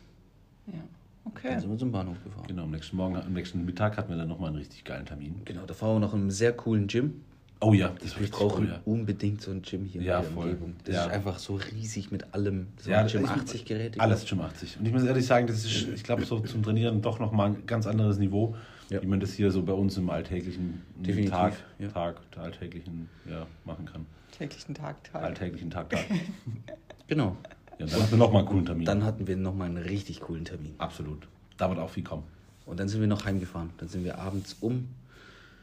Ja. 0.68 0.74
Dann 0.74 1.32
Okay. 1.32 1.58
sind 1.60 1.70
wir 1.70 1.76
zum 1.76 1.90
Bahnhof 1.90 2.22
gefahren. 2.22 2.44
Genau, 2.46 2.62
am 2.62 2.70
nächsten 2.70 2.96
Morgen, 2.96 3.16
am 3.16 3.32
nächsten 3.32 3.64
Mittag 3.64 3.96
hatten 3.96 4.10
wir 4.10 4.16
dann 4.16 4.28
nochmal 4.28 4.50
einen 4.50 4.58
richtig 4.58 4.84
geilen 4.84 5.06
Termin. 5.06 5.40
Genau, 5.44 5.62
da 5.66 5.74
fahren 5.74 5.96
wir 5.96 6.00
noch 6.06 6.14
in 6.14 6.20
einem 6.20 6.30
sehr 6.30 6.52
coolen 6.52 6.86
Gym. 6.86 7.14
Oh 7.60 7.72
ja, 7.72 7.88
das 8.02 8.12
richtig 8.18 8.30
brauchen 8.32 8.64
cool, 8.64 8.68
ja. 8.70 8.80
unbedingt 8.84 9.40
so 9.40 9.50
ein 9.50 9.62
Gym 9.62 9.84
hier 9.86 10.02
Ja, 10.02 10.18
in 10.18 10.24
der 10.24 10.32
voll. 10.32 10.44
Umgebung. 10.50 10.74
Das 10.84 10.94
Ja. 10.94 11.04
ist 11.06 11.10
einfach 11.12 11.38
so 11.38 11.54
riesig 11.56 12.10
mit 12.10 12.34
allem. 12.34 12.66
So 12.78 12.90
Ja, 12.90 13.00
ein 13.00 13.06
Gym 13.08 13.24
ich- 13.24 13.30
80 13.30 13.64
Geräte. 13.64 13.98
Alles 14.00 14.26
Gym 14.26 14.40
80. 14.42 14.78
Und 14.78 14.86
ich 14.86 14.92
muss 14.92 15.04
ehrlich 15.04 15.24
sagen, 15.24 15.46
das 15.46 15.64
ist, 15.64 15.88
ich 15.88 16.02
glaube, 16.04 16.24
so 16.26 16.38
zum 16.40 16.62
Trainieren 16.62 17.00
doch 17.00 17.18
nochmal 17.18 17.50
ein 17.50 17.66
ganz 17.66 17.86
anderes 17.86 18.18
Niveau, 18.18 18.54
Ja. 18.90 19.00
wie 19.02 19.06
man 19.06 19.20
das 19.20 19.32
hier 19.32 19.50
so 19.50 19.62
bei 19.62 19.72
uns 19.72 19.96
im 19.96 20.10
alltäglichen 20.10 20.82
Definitiv, 20.96 21.30
Tag, 21.30 21.54
ja. 21.78 21.88
Tag, 21.88 22.16
alltäglichen, 22.36 23.08
ja, 23.28 23.46
machen 23.64 23.86
kann. 23.86 24.04
Täglichen 24.36 24.74
Tag, 24.74 25.02
Tag. 25.04 25.22
Alltäglichen 25.22 25.70
Tag, 25.70 25.88
Tag. 25.90 26.04
Genau. 27.08 27.36
Ja, 27.78 27.86
dann 27.86 28.00
hatten 28.02 28.10
wir 28.10 28.18
nochmal 28.18 28.40
einen 28.40 28.48
coolen 28.48 28.66
Termin. 28.66 28.84
Dann 28.84 29.04
hatten 29.04 29.26
wir 29.26 29.36
nochmal 29.36 29.68
einen 29.68 29.76
richtig 29.78 30.20
coolen 30.20 30.44
Termin. 30.44 30.74
Absolut. 30.78 31.28
Da 31.56 31.68
wird 31.68 31.78
auch 31.78 31.90
viel 31.90 32.02
kommen. 32.02 32.24
Und 32.66 32.80
dann 32.80 32.88
sind 32.88 33.00
wir 33.00 33.06
noch 33.06 33.24
heimgefahren. 33.24 33.70
Dann 33.78 33.88
sind 33.88 34.02
wir 34.04 34.18
abends 34.18 34.56
um. 34.60 34.88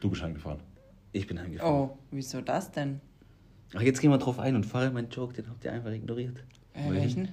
Du 0.00 0.08
bist 0.10 0.22
heimgefahren. 0.22 0.58
Ich 1.14 1.28
bin 1.28 1.40
heimgefahren. 1.40 1.72
Oh, 1.72 1.98
wieso 2.10 2.40
das 2.40 2.72
denn? 2.72 3.00
Ach, 3.72 3.80
jetzt 3.80 4.00
gehen 4.00 4.10
wir 4.10 4.18
drauf 4.18 4.40
ein 4.40 4.56
und 4.56 4.66
Farid, 4.66 4.92
mein 4.92 5.08
Joke, 5.10 5.32
den 5.32 5.48
habt 5.48 5.64
ihr 5.64 5.72
einfach 5.72 5.92
ignoriert. 5.92 6.42
Äh, 6.74 6.90
welchen? 6.90 7.28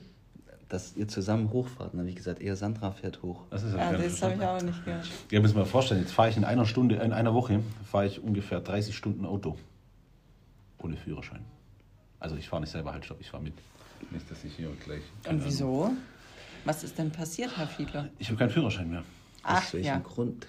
Dass 0.70 0.96
ihr 0.96 1.08
zusammen 1.08 1.50
hochfahrt. 1.52 1.94
Dann 1.94 2.02
habe 2.02 2.10
ich 2.10 2.16
gesagt, 2.16 2.42
eher 2.42 2.56
Sandra 2.56 2.92
fährt 2.92 3.24
hoch. 3.24 3.42
Das 3.50 3.64
ist 3.64 3.74
Ja, 3.74 3.92
ja, 3.92 3.98
das 3.98 4.22
habe 4.22 4.36
ich 4.36 4.42
auch 4.42 4.62
nicht 4.62 4.86
gehört. 4.86 5.10
Ja, 5.32 5.40
müssen 5.40 5.56
wir 5.56 5.62
mal 5.64 5.66
vorstellen, 5.66 6.02
jetzt 6.02 6.14
fahre 6.14 6.30
ich 6.30 6.38
in 6.38 6.46
einer 6.46 6.66
Stunde, 6.66 6.96
in 6.98 7.12
einer 7.12 7.34
Woche, 7.34 7.60
fahre 7.84 8.06
ich 8.06 8.22
ungefähr 8.22 8.60
30 8.60 8.96
Stunden 8.96 9.26
Auto. 9.26 9.58
Ohne 10.78 10.96
Führerschein. 10.96 11.44
Also 12.20 12.36
ich 12.36 12.48
fahre 12.48 12.62
nicht 12.62 12.72
selber, 12.72 12.94
halt, 12.94 13.04
stopp, 13.04 13.20
ich 13.20 13.32
fahre 13.32 13.42
mit. 13.42 13.56
Nicht, 14.12 14.30
dass 14.30 14.44
ich 14.44 14.56
hier 14.56 14.70
gleich... 14.86 15.02
Und 15.24 15.30
Ahnung. 15.30 15.42
wieso? 15.44 15.92
Was 16.66 16.84
ist 16.84 17.00
denn 17.00 17.12
passiert, 17.12 17.58
Herr 17.58 17.68
Fiedler? 17.68 18.10
Ich 18.20 18.28
habe 18.28 18.38
keinen 18.38 18.52
Führerschein 18.52 18.92
mehr. 18.92 19.04
Ach, 19.42 19.58
Aus 19.64 19.74
welchem 19.74 19.88
ja. 19.88 19.98
Grund? 19.98 20.46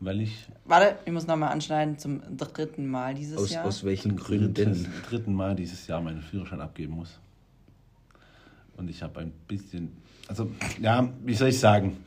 Weil 0.00 0.20
ich 0.22 0.46
Warte, 0.64 0.98
ich 1.04 1.12
muss 1.12 1.26
nochmal 1.26 1.52
anschneiden 1.52 1.98
zum 1.98 2.20
dritten 2.36 2.86
Mal 2.86 3.14
dieses 3.14 3.38
Aus, 3.38 3.50
Jahr. 3.50 3.64
aus 3.64 3.84
welchen 3.84 4.10
zum 4.10 4.18
dritten, 4.18 4.54
Gründen? 4.54 4.92
dritten 5.08 5.34
Mal 5.34 5.54
dieses 5.54 5.86
Jahr 5.86 6.00
meinen 6.00 6.22
Führerschein 6.22 6.60
abgeben 6.60 6.94
muss. 6.94 7.18
Und 8.76 8.90
ich 8.90 9.02
habe 9.02 9.20
ein 9.20 9.32
bisschen... 9.46 9.92
Also, 10.28 10.50
ja, 10.80 11.08
wie 11.24 11.34
soll 11.34 11.48
ich 11.48 11.60
sagen? 11.60 11.98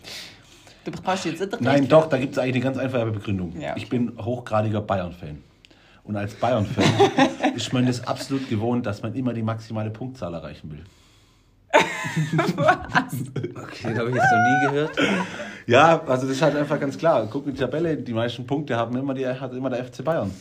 Du 0.83 0.91
brauchst 0.91 1.25
jetzt 1.25 1.39
nicht 1.39 1.61
Nein, 1.61 1.87
doch, 1.87 2.07
da 2.07 2.17
gibt 2.17 2.33
es 2.33 2.39
eigentlich 2.39 2.55
eine 2.55 2.63
ganz 2.63 2.77
einfache 2.77 3.11
Begründung. 3.11 3.59
Ja. 3.59 3.75
Ich 3.75 3.89
bin 3.89 4.13
hochgradiger 4.17 4.81
Bayern-Fan. 4.81 5.37
Und 6.03 6.15
als 6.15 6.33
Bayern-Fan 6.35 7.53
ist 7.55 7.73
man 7.73 7.85
das 7.85 8.07
absolut 8.07 8.49
gewohnt, 8.49 8.85
dass 8.85 9.01
man 9.01 9.13
immer 9.13 9.33
die 9.33 9.43
maximale 9.43 9.89
Punktzahl 9.89 10.33
erreichen 10.33 10.71
will. 10.71 10.83
Okay, 13.55 13.89
den 13.89 13.97
habe 13.99 14.09
ich 14.09 14.15
jetzt 14.15 14.31
noch 14.31 14.39
nie 14.39 14.67
gehört. 14.71 14.91
Ja, 15.65 16.01
also 16.05 16.27
das 16.27 16.35
ist 16.37 16.41
halt 16.41 16.55
einfach 16.55 16.79
ganz 16.79 16.97
klar. 16.97 17.27
Guck 17.29 17.45
in 17.47 17.53
die 17.53 17.59
Tabelle, 17.59 17.97
die 17.97 18.13
meisten 18.13 18.45
Punkte 18.45 18.75
haben 18.75 18.95
immer, 18.95 19.13
die, 19.13 19.27
hat 19.27 19.53
immer 19.53 19.69
der 19.69 19.85
FC 19.85 20.03
Bayern. 20.03 20.31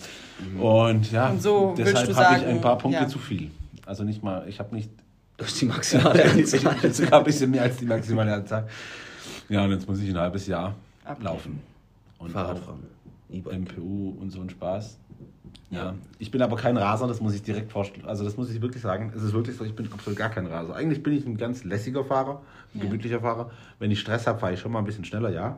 Und 0.59 1.11
ja, 1.13 1.31
Und 1.31 1.43
so 1.43 1.75
deshalb 1.77 2.15
habe 2.15 2.39
ich 2.39 2.47
ein 2.47 2.61
paar 2.61 2.79
Punkte 2.79 3.01
ja. 3.03 3.09
zu 3.09 3.19
viel. 3.19 3.51
Also 3.85 4.05
nicht 4.05 4.23
mal, 4.23 4.47
ich 4.49 4.59
habe 4.59 4.75
nicht 4.75 4.91
Durch 5.37 5.55
die 5.55 5.67
maximale 5.67 6.25
Anzahl. 6.33 6.93
sogar 6.93 7.21
ein 7.21 7.25
bisschen 7.25 7.51
mehr 7.51 7.63
als 7.63 7.77
die 7.77 7.87
maximale 7.87 8.35
Anzahl. 8.35 8.67
Ja, 9.49 9.65
und 9.65 9.71
jetzt 9.71 9.89
muss 9.89 10.01
ich 10.01 10.11
ein 10.11 10.19
halbes 10.19 10.47
Jahr 10.47 10.75
Abgeben. 11.05 11.25
laufen. 11.25 11.61
Und 12.19 12.31
Fahrradfahren. 12.31 12.83
MPU 13.29 14.17
und 14.21 14.31
so 14.31 14.41
ein 14.41 14.51
Spaß. 14.51 14.97
Ja. 15.71 15.95
Ich 16.19 16.31
bin 16.31 16.43
aber 16.43 16.57
kein 16.57 16.77
Raser, 16.77 17.09
das 17.09 17.21
muss 17.21 17.35
ich 17.35 17.43
direkt 17.43 17.73
vorstellen. 17.73 18.07
Also 18.07 18.25
das 18.25 18.37
muss 18.37 18.51
ich 18.51 18.63
wirklich 18.63 18.83
sagen. 18.83 19.13
Es 19.17 19.23
ist 19.23 19.33
wirklich 19.33 19.57
so, 19.57 19.65
ich 19.65 19.75
bin 19.75 19.93
absolut 19.93 20.17
gar 20.19 20.31
kein 20.31 20.47
Raser. 20.47 20.77
Eigentlich 20.77 21.03
bin 21.03 21.13
ich 21.13 21.27
ein 21.27 21.37
ganz 21.37 21.65
lässiger 21.65 22.05
Fahrer, 22.05 22.41
ein 22.75 22.79
Ja. 22.79 22.85
gemütlicher 22.85 23.21
Fahrer. 23.21 23.51
Wenn 23.79 23.91
ich 23.91 23.99
Stress 24.01 24.27
habe, 24.27 24.39
fahre 24.39 24.55
ich 24.55 24.61
schon 24.61 24.71
mal 24.73 24.79
ein 24.79 24.85
bisschen 24.85 25.05
schneller, 25.05 25.31
ja. 25.31 25.57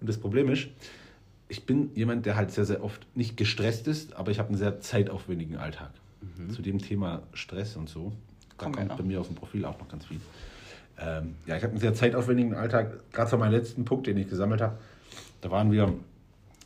Und 0.00 0.08
das 0.08 0.16
Problem 0.18 0.48
ist, 0.48 0.68
ich 1.48 1.66
bin 1.66 1.90
jemand, 1.94 2.24
der 2.24 2.36
halt 2.36 2.50
sehr, 2.50 2.64
sehr 2.64 2.82
oft 2.82 3.06
nicht 3.14 3.36
gestresst 3.36 3.86
ist, 3.86 4.16
aber 4.16 4.30
ich 4.30 4.38
habe 4.38 4.48
einen 4.48 4.58
sehr 4.58 4.80
zeitaufwendigen 4.80 5.56
Alltag. 5.58 5.90
Zu 6.54 6.62
dem 6.62 6.78
Thema 6.78 7.22
Stress 7.34 7.76
und 7.76 7.88
so, 7.88 8.12
da 8.56 8.64
kommt 8.70 8.96
bei 8.96 9.02
mir 9.02 9.20
auf 9.20 9.26
dem 9.26 9.36
Profil 9.36 9.64
auch 9.64 9.78
noch 9.78 9.88
ganz 9.88 10.06
viel. 10.06 10.20
Ähm, 10.98 11.34
ja, 11.46 11.56
ich 11.56 11.62
habe 11.62 11.72
einen 11.72 11.80
sehr 11.80 11.94
zeitaufwendigen 11.94 12.54
Alltag. 12.54 12.92
Gerade 13.12 13.28
zu 13.28 13.36
meinem 13.38 13.52
letzten 13.52 13.84
Punkt, 13.84 14.06
den 14.06 14.16
ich 14.16 14.28
gesammelt 14.28 14.60
habe, 14.60 14.78
da 15.40 15.50
waren 15.50 15.70
wir, 15.72 15.92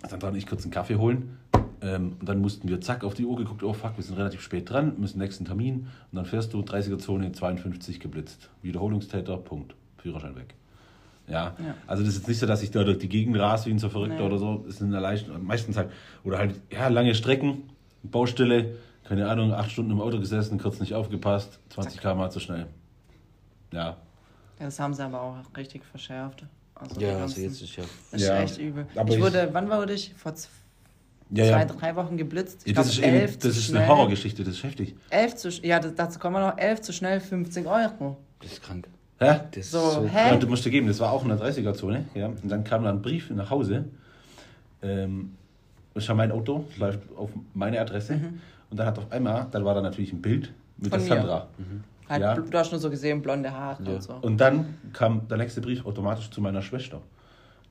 Sandra 0.09 0.29
und 0.29 0.37
ich 0.37 0.47
kurz 0.47 0.63
einen 0.63 0.73
Kaffee 0.73 0.97
holen. 0.97 1.39
Ähm, 1.83 2.17
und 2.21 2.29
dann 2.29 2.41
mussten 2.41 2.69
wir 2.69 2.81
zack 2.81 3.05
auf 3.05 3.15
die 3.15 3.25
Uhr 3.25 3.37
geguckt, 3.37 3.63
oh 3.63 3.73
fuck, 3.73 3.97
wir 3.97 4.05
sind 4.05 4.17
relativ 4.17 4.41
spät 4.41 4.69
dran, 4.71 4.95
müssen 4.99 5.19
nächsten 5.19 5.45
Termin. 5.45 5.89
Und 6.11 6.17
dann 6.17 6.25
fährst 6.25 6.53
du 6.55 6.61
30er 6.61 6.99
Zone 6.99 7.33
52 7.33 8.01
geblitzt. 8.01 8.49
Wiederholungstäter, 8.63 9.37
Punkt. 9.37 9.75
Führerschein 9.99 10.37
weg. 10.37 10.55
Ja, 11.29 11.57
Ja. 11.59 11.75
also 11.87 12.03
das 12.05 12.13
ist 12.15 12.21
jetzt 12.21 12.29
nicht 12.29 12.39
so, 12.39 12.47
dass 12.47 12.63
ich 12.63 12.71
da 12.71 12.85
durch 12.85 12.99
die 12.99 13.09
Gegend 13.09 13.37
rase 13.39 13.67
wie 13.67 13.71
ein 13.71 13.79
so 13.79 13.89
Verrückter 13.89 14.21
Nee. 14.21 14.27
oder 14.27 14.39
so. 14.39 14.65
Das 14.67 14.77
sind 14.79 14.91
leicht, 14.91 15.27
meistens 15.43 15.77
halt, 15.77 15.91
oder 16.25 16.39
halt, 16.39 16.55
ja, 16.73 16.87
lange 16.89 17.15
Strecken, 17.15 17.65
Baustelle, 18.05 18.77
keine 19.05 19.29
Ahnung, 19.29 19.53
acht 19.53 19.71
Stunden 19.73 19.91
im 19.91 20.01
Auto 20.01 20.19
gesessen, 20.21 20.59
kurz 20.59 20.79
nicht 20.81 20.95
aufgepasst, 20.95 21.59
20 21.71 22.01
km 22.01 22.31
zu 22.31 22.39
schnell. 22.41 22.67
Ja, 23.73 23.97
Ja, 24.59 24.65
das 24.67 24.79
haben 24.81 24.95
sie 24.95 25.03
aber 25.05 25.21
auch 25.21 25.37
richtig 25.57 25.85
verschärft. 25.85 26.45
Also 26.75 27.01
Ja, 27.01 27.19
also 27.19 27.41
jetzt 27.41 27.61
ist 27.61 27.77
ja. 27.77 27.85
Das 28.13 28.21
ist 28.23 28.29
Ja. 28.29 28.39
echt 28.41 28.59
übel. 28.59 28.87
Aber 28.95 29.09
ich 29.11 29.17
ich- 29.17 29.21
wurde, 29.23 29.49
wann 29.53 29.69
wurde 29.69 29.93
ich? 29.95 30.15
Vor 30.17 30.35
z- 30.35 30.49
ja, 31.31 31.45
zwei, 31.45 31.59
ja. 31.61 31.65
drei 31.65 31.97
Wochen 31.97 32.17
geblitzt. 32.17 32.63
Ich 32.65 32.69
ja 32.69 32.75
das 32.75 32.89
ist, 32.89 32.99
glaub, 32.99 33.09
eben, 33.09 33.21
elf 33.21 33.39
zu 33.39 33.49
das 33.49 33.57
ist 33.57 33.75
eine. 33.75 33.87
Horrorgeschichte, 33.89 34.45
das 34.45 34.55
ist 34.55 34.63
heftig. 34.65 34.95
Elf 35.11 35.35
zu, 35.37 35.49
ja, 35.49 35.79
das, 35.81 35.95
dazu 35.95 36.19
kommen 36.19 36.37
wir 36.37 36.51
noch. 36.51 36.59
Elf 36.59 36.81
zu 36.81 36.93
schnell, 36.93 37.21
50 37.21 37.67
Euro. 37.67 38.17
Das 38.41 38.53
ist 38.53 38.63
krank. 38.63 38.89
Hä? 39.19 39.41
Das 39.51 39.57
ist 39.65 39.71
So, 39.71 39.79
so, 39.91 40.05
hä? 40.07 40.29
Ja, 40.31 40.37
du 40.37 40.47
musst 40.47 40.65
dir 40.65 40.71
geben, 40.71 40.87
das 40.87 41.01
war 41.01 41.11
auch 41.11 41.23
in 41.23 41.29
der 41.31 41.39
30er-Zone. 41.39 42.05
Ja. 42.15 42.27
Und 42.27 42.49
dann 42.49 42.65
kam 42.65 42.85
dann 42.85 42.97
ein 42.97 43.03
Brief 43.03 43.31
nach 43.31 43.51
Hause. 43.51 43.87
Ähm, 44.83 45.33
ich 45.95 46.09
habe 46.09 46.19
mein 46.19 46.33
Auto, 46.33 46.65
läuft 46.79 47.01
auf 47.17 47.31
meine 47.55 47.81
Adresse. 47.81 48.21
Und 48.71 48.79
dann 48.79 48.87
hat 48.87 48.99
auf 48.99 49.11
einmal, 49.11 49.47
dann 49.51 49.65
war 49.65 49.75
da 49.75 49.81
natürlich 49.81 50.13
ein 50.13 50.21
Bild 50.21 50.53
mit 50.77 50.91
Von 50.91 50.99
der 50.99 51.09
mir. 51.09 51.23
Sandra. 51.23 51.49
Halt, 52.09 52.23
Ja. 52.23 52.35
Du 52.35 52.59
hast 52.59 52.71
nur 52.71 52.81
so 52.81 52.91
gesehen, 52.91 53.23
blonde 53.23 53.51
Haare 53.51 53.83
Ja. 53.83 53.95
und 53.95 54.03
so. 54.03 54.15
Und 54.21 54.39
dann 54.41 54.75
kam 54.93 55.27
der 55.29 55.39
nächste 55.39 55.61
Brief 55.61 55.85
automatisch 55.87 56.31
zu 56.31 56.41
meiner 56.41 56.63
Schwester. 56.63 57.01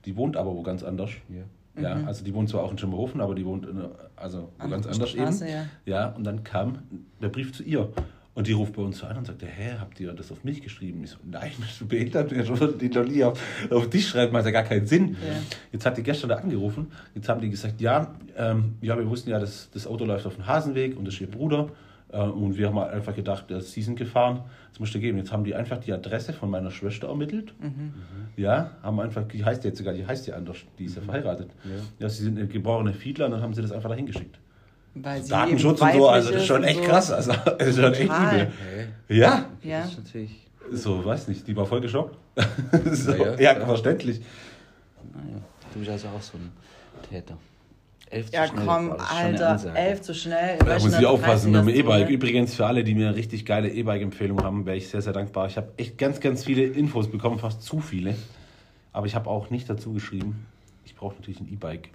Die 0.04 0.16
wohnt 0.16 0.36
aber 0.36 0.54
wo 0.54 0.62
ganz 0.62 0.82
anders. 0.82 1.10
Ja. 1.28 1.42
Ja, 1.80 2.02
also 2.06 2.24
die 2.24 2.32
wohnt 2.34 2.48
zwar 2.48 2.62
auch 2.64 2.70
in 2.70 2.78
Schimmerhofen, 2.78 3.20
aber 3.20 3.34
die 3.34 3.44
wohnt 3.44 3.66
in, 3.66 3.78
einer- 3.78 3.90
also 4.16 4.50
Andere 4.58 4.80
ganz 4.82 4.86
anders 4.94 5.10
Straße, 5.10 5.44
eben. 5.44 5.54
ja. 5.54 5.64
ja, 5.84 6.08
und 6.08 6.24
dann 6.24 6.42
kam 6.44 6.78
der 7.20 7.28
Brief 7.28 7.52
zu 7.52 7.62
ihr. 7.62 7.88
Und 8.34 8.46
die 8.48 8.52
ruft 8.52 8.74
bei 8.74 8.82
uns 8.82 9.02
an 9.02 9.16
und 9.16 9.26
sagt, 9.26 9.42
hä, 9.42 9.76
habt 9.80 9.98
ihr 9.98 10.12
das 10.12 10.30
auf 10.30 10.44
mich 10.44 10.60
geschrieben? 10.60 11.02
Ich 11.04 11.10
so, 11.10 11.16
nein, 11.24 11.52
du 11.78 11.86
behindert? 11.86 12.32
Ich 12.32 12.48
würde 12.48 12.74
die 12.76 12.90
doch 12.90 13.04
nie 13.06 13.24
auf, 13.24 13.40
auf 13.70 13.88
dich 13.88 14.06
schreiben, 14.06 14.32
macht 14.34 14.44
ja 14.44 14.50
gar 14.50 14.62
keinen 14.64 14.86
Sinn. 14.86 15.12
Ja. 15.26 15.38
Jetzt 15.72 15.86
hat 15.86 15.96
die 15.96 16.02
gestern 16.02 16.28
da 16.28 16.36
angerufen, 16.36 16.88
jetzt 17.14 17.28
haben 17.30 17.40
die 17.40 17.48
gesagt, 17.48 17.80
ja, 17.80 18.14
ähm, 18.36 18.74
ja 18.82 18.96
wir 18.98 19.08
wussten 19.08 19.30
ja, 19.30 19.38
dass 19.38 19.70
das 19.70 19.86
Auto 19.86 20.04
läuft 20.04 20.26
auf 20.26 20.34
dem 20.34 20.46
Hasenweg 20.46 20.98
und 20.98 21.06
das 21.06 21.14
ist 21.14 21.20
ihr 21.22 21.30
Bruder. 21.30 21.70
Äh, 22.12 22.18
und 22.18 22.56
wir 22.56 22.68
haben 22.68 22.78
einfach 22.78 23.14
gedacht, 23.14 23.50
dass 23.50 23.72
sie 23.72 23.82
sind 23.82 23.96
gefahren, 23.96 24.42
das 24.70 24.80
musste 24.80 25.00
geben. 25.00 25.18
Jetzt 25.18 25.32
haben 25.32 25.44
die 25.44 25.54
einfach 25.54 25.78
die 25.78 25.92
Adresse 25.92 26.32
von 26.32 26.50
meiner 26.50 26.70
Schwester 26.70 27.08
ermittelt. 27.08 27.54
Ja, 28.36 28.72
haben 28.82 29.00
einfach, 29.00 29.24
die 29.26 29.44
heißt 29.44 29.64
jetzt 29.64 29.78
sogar, 29.78 29.94
die 29.94 30.06
heißt 30.06 30.26
ja 30.26 30.36
anders, 30.36 30.58
die 30.78 30.84
ist 30.84 30.96
ja 30.96 31.02
verheiratet. 31.02 31.50
Ja. 31.64 31.70
Ja, 31.98 32.08
sie 32.08 32.22
sind 32.24 32.38
eine 32.38 32.46
geborene 32.46 32.92
Fiedler 32.92 33.26
und 33.26 33.32
dann 33.32 33.42
haben 33.42 33.54
sie 33.54 33.62
das 33.62 33.72
einfach 33.72 33.88
dahin 33.88 34.06
geschickt. 34.06 34.38
Weil 34.94 35.22
sie 35.22 35.30
Datenschutz 35.30 35.72
und 35.72 35.78
so, 35.78 35.84
weiblich 35.84 36.02
also 36.04 36.30
das 36.32 36.40
ist 36.42 36.46
schon 36.46 36.64
echt 36.64 36.80
so. 36.80 36.84
krass. 36.88 37.10
Also, 37.10 37.32
das 37.58 37.68
ist 37.68 37.76
schon 37.76 37.92
echt 37.92 38.02
übel. 38.04 38.48
Hey, 39.08 39.18
Ja, 39.18 39.46
Ja. 39.62 39.80
Das 39.80 39.92
ist 39.92 39.98
natürlich. 40.04 40.48
so, 40.72 41.04
weiß 41.04 41.28
nicht, 41.28 41.46
die 41.46 41.56
war 41.56 41.66
voll 41.66 41.80
geschockt. 41.80 42.16
so, 42.92 43.12
Ja, 43.12 43.34
ja, 43.34 43.58
ja. 43.58 43.66
verständlich. 43.66 44.20
Naja, 45.14 45.38
du 45.72 45.78
bist 45.78 45.90
also 45.90 46.08
auch 46.08 46.22
so 46.22 46.38
ein 46.38 46.50
Täter. 47.08 47.36
Elf 48.08 48.30
Ja, 48.32 48.46
zu 48.46 48.52
schnell 48.52 48.66
komm, 48.66 48.86
schon 48.88 49.00
eine 49.00 49.48
Alter, 49.48 49.74
elf 49.74 50.00
zu 50.02 50.14
schnell. 50.14 50.58
Da 50.58 50.78
muss 50.78 50.98
ich 50.98 51.06
aufpassen 51.06 51.50
mit 51.50 51.60
dem 51.62 51.68
E-Bike. 51.68 52.08
Übrigens. 52.08 52.54
Für 52.54 52.66
alle, 52.66 52.84
die 52.84 52.94
mir 52.94 53.14
richtig 53.16 53.44
geile 53.44 53.68
E-Bike-Empfehlungen 53.68 54.44
haben, 54.44 54.64
wäre 54.64 54.76
ich 54.76 54.88
sehr, 54.88 55.02
sehr 55.02 55.12
dankbar. 55.12 55.48
Ich 55.48 55.56
habe 55.56 55.72
echt 55.76 55.98
ganz, 55.98 56.20
ganz 56.20 56.44
viele 56.44 56.62
Infos 56.64 57.10
bekommen, 57.10 57.38
fast 57.38 57.62
zu 57.62 57.80
viele. 57.80 58.14
Aber 58.92 59.06
ich 59.06 59.14
habe 59.14 59.28
auch 59.28 59.50
nicht 59.50 59.68
dazu 59.68 59.92
geschrieben, 59.92 60.46
ich 60.84 60.94
brauche 60.94 61.16
natürlich 61.16 61.40
ein 61.40 61.52
E-Bike, 61.52 61.90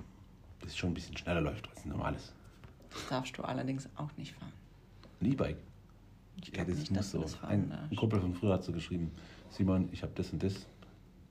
das 0.62 0.78
schon 0.78 0.92
ein 0.92 0.94
bisschen 0.94 1.18
schneller 1.18 1.42
läuft 1.42 1.68
als 1.70 1.86
ein 1.86 1.90
normales. 1.90 2.34
Das 2.92 3.08
darfst 3.08 3.38
du 3.38 3.44
allerdings 3.44 3.88
auch 3.96 4.10
nicht 4.18 4.36
fahren. 4.36 4.52
Ein 5.22 5.32
E-Bike. 5.32 5.58
Ich 6.44 6.56
Ja, 6.56 6.66
das 6.66 6.76
nicht, 6.78 6.92
muss 6.92 6.98
dass 7.00 7.12
du 7.12 7.18
so. 7.18 7.24
das 7.24 7.36
fahren 7.36 7.72
Ein, 7.72 7.72
ein. 7.90 7.96
Kumpel 7.96 8.20
von 8.20 8.34
früher 8.34 8.54
hat 8.54 8.64
so 8.64 8.72
geschrieben, 8.74 9.12
Simon, 9.50 9.90
ich 9.92 10.04
habe 10.04 10.12
das 10.16 10.32
und 10.32 10.44
das. 10.44 10.68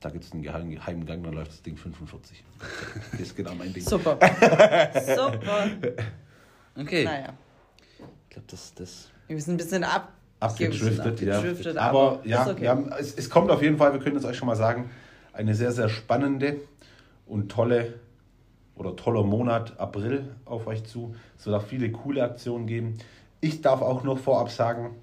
Da 0.01 0.09
gibt 0.09 0.23
es 0.25 0.31
einen 0.31 0.41
geheimen, 0.41 0.71
geheimen 0.71 1.05
Gang, 1.05 1.23
dann 1.23 1.33
läuft 1.33 1.51
das 1.51 1.61
Ding 1.61 1.77
45. 1.77 2.43
Das 3.11 3.21
ist 3.21 3.35
genau 3.35 3.53
mein 3.53 3.71
Ding. 3.71 3.83
Super. 3.83 4.17
Super. 4.93 5.69
Okay. 6.75 7.03
Naja, 7.05 7.33
Ich 7.99 8.29
glaube, 8.31 8.47
das, 8.49 8.73
das. 8.73 9.09
wir 9.27 9.39
sind 9.39 9.53
ein 9.53 9.57
bisschen 9.57 9.83
ab. 9.83 10.13
Abgedriftet, 10.39 11.21
ja. 11.21 11.37
abgedriftet, 11.37 11.77
aber, 11.77 12.13
aber 12.13 12.27
ja, 12.27 12.47
okay. 12.47 12.61
wir 12.61 12.69
haben, 12.69 12.91
es, 12.99 13.13
es 13.13 13.29
kommt 13.29 13.51
auf 13.51 13.61
jeden 13.61 13.77
Fall, 13.77 13.93
wir 13.93 13.99
können 13.99 14.15
es 14.15 14.25
euch 14.25 14.35
schon 14.35 14.47
mal 14.47 14.55
sagen, 14.55 14.89
eine 15.33 15.53
sehr, 15.53 15.71
sehr 15.71 15.87
spannende 15.87 16.55
und 17.27 17.51
tolle 17.51 17.93
oder 18.73 18.95
toller 18.95 19.21
Monat 19.23 19.79
April 19.79 20.35
auf 20.45 20.65
euch 20.65 20.83
zu. 20.83 21.15
Es 21.37 21.45
wird 21.45 21.55
auch 21.55 21.63
viele 21.63 21.91
coole 21.91 22.23
Aktionen 22.23 22.65
geben. 22.65 22.97
Ich 23.39 23.61
darf 23.61 23.83
auch 23.83 24.03
noch 24.03 24.17
vorab 24.17 24.49
sagen, 24.49 24.95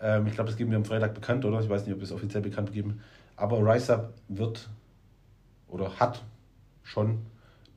ähm, 0.00 0.26
ich 0.26 0.32
glaube, 0.32 0.48
das 0.48 0.56
geben 0.56 0.70
wir 0.70 0.78
am 0.78 0.86
Freitag 0.86 1.12
bekannt, 1.12 1.44
oder? 1.44 1.60
Ich 1.60 1.68
weiß 1.68 1.84
nicht, 1.84 1.92
ob 1.92 2.00
wir 2.00 2.04
es 2.04 2.12
offiziell 2.12 2.42
bekannt 2.42 2.72
geben. 2.72 3.02
Aber 3.40 3.58
RiseUp 3.64 4.12
wird 4.28 4.68
oder 5.66 5.98
hat 5.98 6.22
schon 6.82 7.20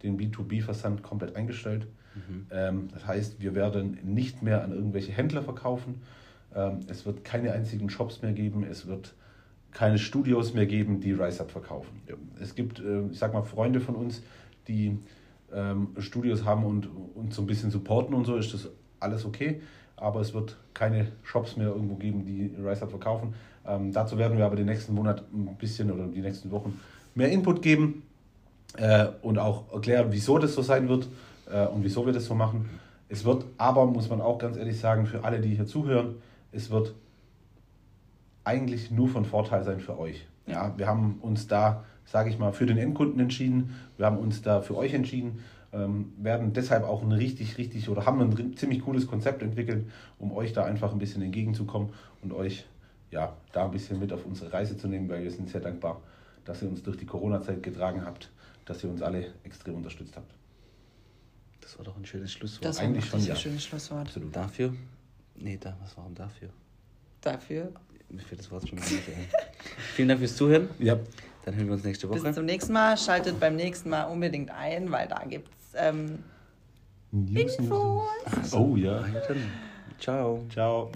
den 0.04 0.20
B2B-Versand 0.20 1.04
komplett 1.04 1.38
eingestellt. 1.38 1.88
Ähm, 2.52 2.90
das 2.94 3.08
heißt, 3.08 3.40
wir 3.40 3.56
werden 3.56 3.98
nicht 4.04 4.44
mehr 4.44 4.62
an 4.62 4.74
irgendwelche 4.74 5.14
Händler 5.14 5.42
verkaufen. 5.42 6.02
Ähm, 6.54 6.82
es 6.88 7.06
wird 7.06 7.24
keine 7.24 7.54
einzigen 7.54 7.90
Shops 7.90 8.22
mehr 8.22 8.34
geben. 8.34 8.66
Es 8.70 8.88
wird 8.88 9.14
keine 9.72 9.98
Studios 9.98 10.54
mehr 10.54 10.66
geben, 10.66 11.00
die 11.00 11.14
RiseUp 11.14 11.50
verkaufen. 11.50 12.02
Es 12.42 12.56
gibt, 12.56 12.80
äh, 12.80 13.08
ich 13.08 13.18
sag 13.18 13.34
mal, 13.34 13.44
Freunde 13.44 13.80
von 13.80 13.96
uns, 13.96 14.22
die 14.68 15.00
ähm, 15.54 15.96
Studios 16.00 16.44
haben 16.44 16.66
und 16.66 16.90
uns 17.16 17.36
so 17.36 17.42
ein 17.42 17.48
bisschen 17.48 17.72
supporten 17.72 18.14
und 18.14 18.26
so, 18.26 18.36
ist 18.36 18.54
das 18.54 18.70
alles 19.00 19.24
okay. 19.24 19.62
Aber 19.96 20.20
es 20.20 20.34
wird 20.34 20.58
keine 20.74 21.08
Shops 21.24 21.56
mehr 21.56 21.68
irgendwo 21.68 21.96
geben, 21.96 22.26
die 22.26 22.54
RiseUp 22.62 22.90
verkaufen. 22.90 23.34
Ähm, 23.66 23.92
dazu 23.94 24.18
werden 24.18 24.38
wir 24.38 24.46
aber 24.46 24.56
den 24.56 24.66
nächsten 24.66 24.94
Monat 24.94 25.24
ein 25.34 25.56
bisschen 25.58 25.92
oder 25.92 26.08
die 26.08 26.22
nächsten 26.22 26.52
Wochen 26.52 26.80
mehr 27.16 27.32
Input 27.32 27.62
geben 27.62 28.04
äh, 28.78 29.08
und 29.22 29.38
auch 29.38 29.72
erklären, 29.74 30.08
wieso 30.10 30.38
das 30.38 30.54
so 30.54 30.62
sein 30.62 30.90
wird 30.90 31.08
äh, 31.52 31.66
und 31.68 31.84
wieso 31.84 32.06
wir 32.06 32.14
das 32.14 32.26
so 32.26 32.36
machen. 32.36 32.70
Es 33.10 33.26
wird 33.26 33.46
aber, 33.58 33.86
muss 33.86 34.10
man 34.10 34.22
auch 34.22 34.38
ganz 34.38 34.58
ehrlich 34.58 34.80
sagen, 34.80 35.06
für 35.06 35.24
alle, 35.24 35.40
die 35.40 35.56
hier 35.56 35.68
zuhören, 35.68 36.16
es 36.52 36.72
wird 36.72 36.94
eigentlich 38.44 38.92
nur 38.92 39.08
von 39.08 39.26
Vorteil 39.26 39.64
sein 39.64 39.80
für 39.80 39.98
euch. 39.98 40.26
Ja, 40.48 40.74
wir 40.78 40.88
haben 40.88 41.20
uns 41.22 41.48
da, 41.48 41.86
sage 42.06 42.30
ich 42.30 42.38
mal, 42.38 42.52
für 42.52 42.66
den 42.66 42.78
Endkunden 42.78 43.20
entschieden. 43.20 43.76
Wir 43.98 44.06
haben 44.06 44.18
uns 44.18 44.42
da 44.42 44.62
für 44.62 44.76
euch 44.76 44.94
entschieden, 44.94 45.40
ähm, 45.72 46.14
werden 46.18 46.54
deshalb 46.54 46.84
auch 46.84 47.02
ein 47.02 47.12
richtig, 47.12 47.58
richtig 47.58 47.88
oder 47.90 48.06
haben 48.06 48.20
ein 48.20 48.58
ziemlich 48.58 48.82
cooles 48.82 49.08
Konzept 49.08 49.42
entwickelt, 49.42 49.86
um 50.20 50.32
euch 50.32 50.54
da 50.54 50.66
einfach 50.66 50.92
ein 50.92 51.00
bisschen 51.00 51.22
entgegenzukommen 51.22 51.90
und 52.22 52.34
euch 52.34 52.66
ja 53.14 53.36
da 53.52 53.66
ein 53.66 53.72
bisschen 53.72 54.00
mit 54.00 54.12
auf 54.12 54.26
unsere 54.26 54.52
Reise 54.52 54.78
zu 54.78 54.88
nehmen, 54.88 55.08
weil 55.08 55.24
wir 55.24 55.32
sind 55.32 55.50
sehr 55.50 55.62
dankbar, 55.62 56.02
dass 56.46 56.62
ihr 56.62 56.68
uns 56.68 56.84
durch 56.84 56.98
die 56.98 57.06
Corona-Zeit 57.06 57.64
getragen 57.64 58.06
habt, 58.06 58.30
dass 58.66 58.84
ihr 58.84 58.90
uns 58.90 59.02
alle 59.02 59.34
extrem 59.44 59.76
unterstützt 59.76 60.16
habt. 60.18 60.34
Das 61.62 61.78
war 61.78 61.86
doch 61.86 61.96
ein 61.96 62.06
schönes 62.06 62.34
Schlusswort. 62.34 62.66
Das 62.66 62.78
war 62.78 62.86
Eigentlich 62.86 63.06
ein 63.06 63.10
schon, 63.10 63.20
richtig 63.20 63.36
ja. 63.36 63.42
schönes 63.42 63.64
Schlusswort. 63.64 64.02
Absolut. 64.08 64.36
Dafür? 64.36 64.74
Nee, 65.36 65.58
da, 65.60 65.78
was 65.82 65.96
warum 65.96 66.14
dafür? 66.14 66.50
Dafür. 67.22 67.72
Mir 68.10 68.22
fällt 68.22 68.42
das 68.42 68.52
Wort 68.52 68.68
schon 68.68 68.78
wieder 68.78 68.90
nicht 68.92 69.08
ein. 69.08 69.28
Vielen 69.96 70.10
Dank 70.10 70.20
fürs 70.20 70.36
Zuhören. 70.36 70.70
Ja, 70.80 71.00
Dann 71.46 71.56
hören 71.56 71.68
wir 71.68 71.74
uns 71.74 71.84
nächste 71.84 72.08
Bis 72.08 72.22
Woche. 72.22 72.34
zum 72.34 72.46
nächsten 72.46 72.74
Mal. 72.74 72.98
Schaltet 72.98 73.40
beim 73.40 73.56
nächsten 73.56 73.90
Mal 73.90 74.04
unbedingt 74.04 74.52
ein, 74.52 74.92
weil 74.92 75.08
da 75.08 75.24
gibt 75.26 75.50
es 75.50 75.74
ähm, 75.76 76.20
News, 77.12 77.56
Infos. 77.56 78.54
Oh 78.54 78.76
ja. 78.76 79.04
Ciao. 80.00 80.46
Ciao. 80.50 80.92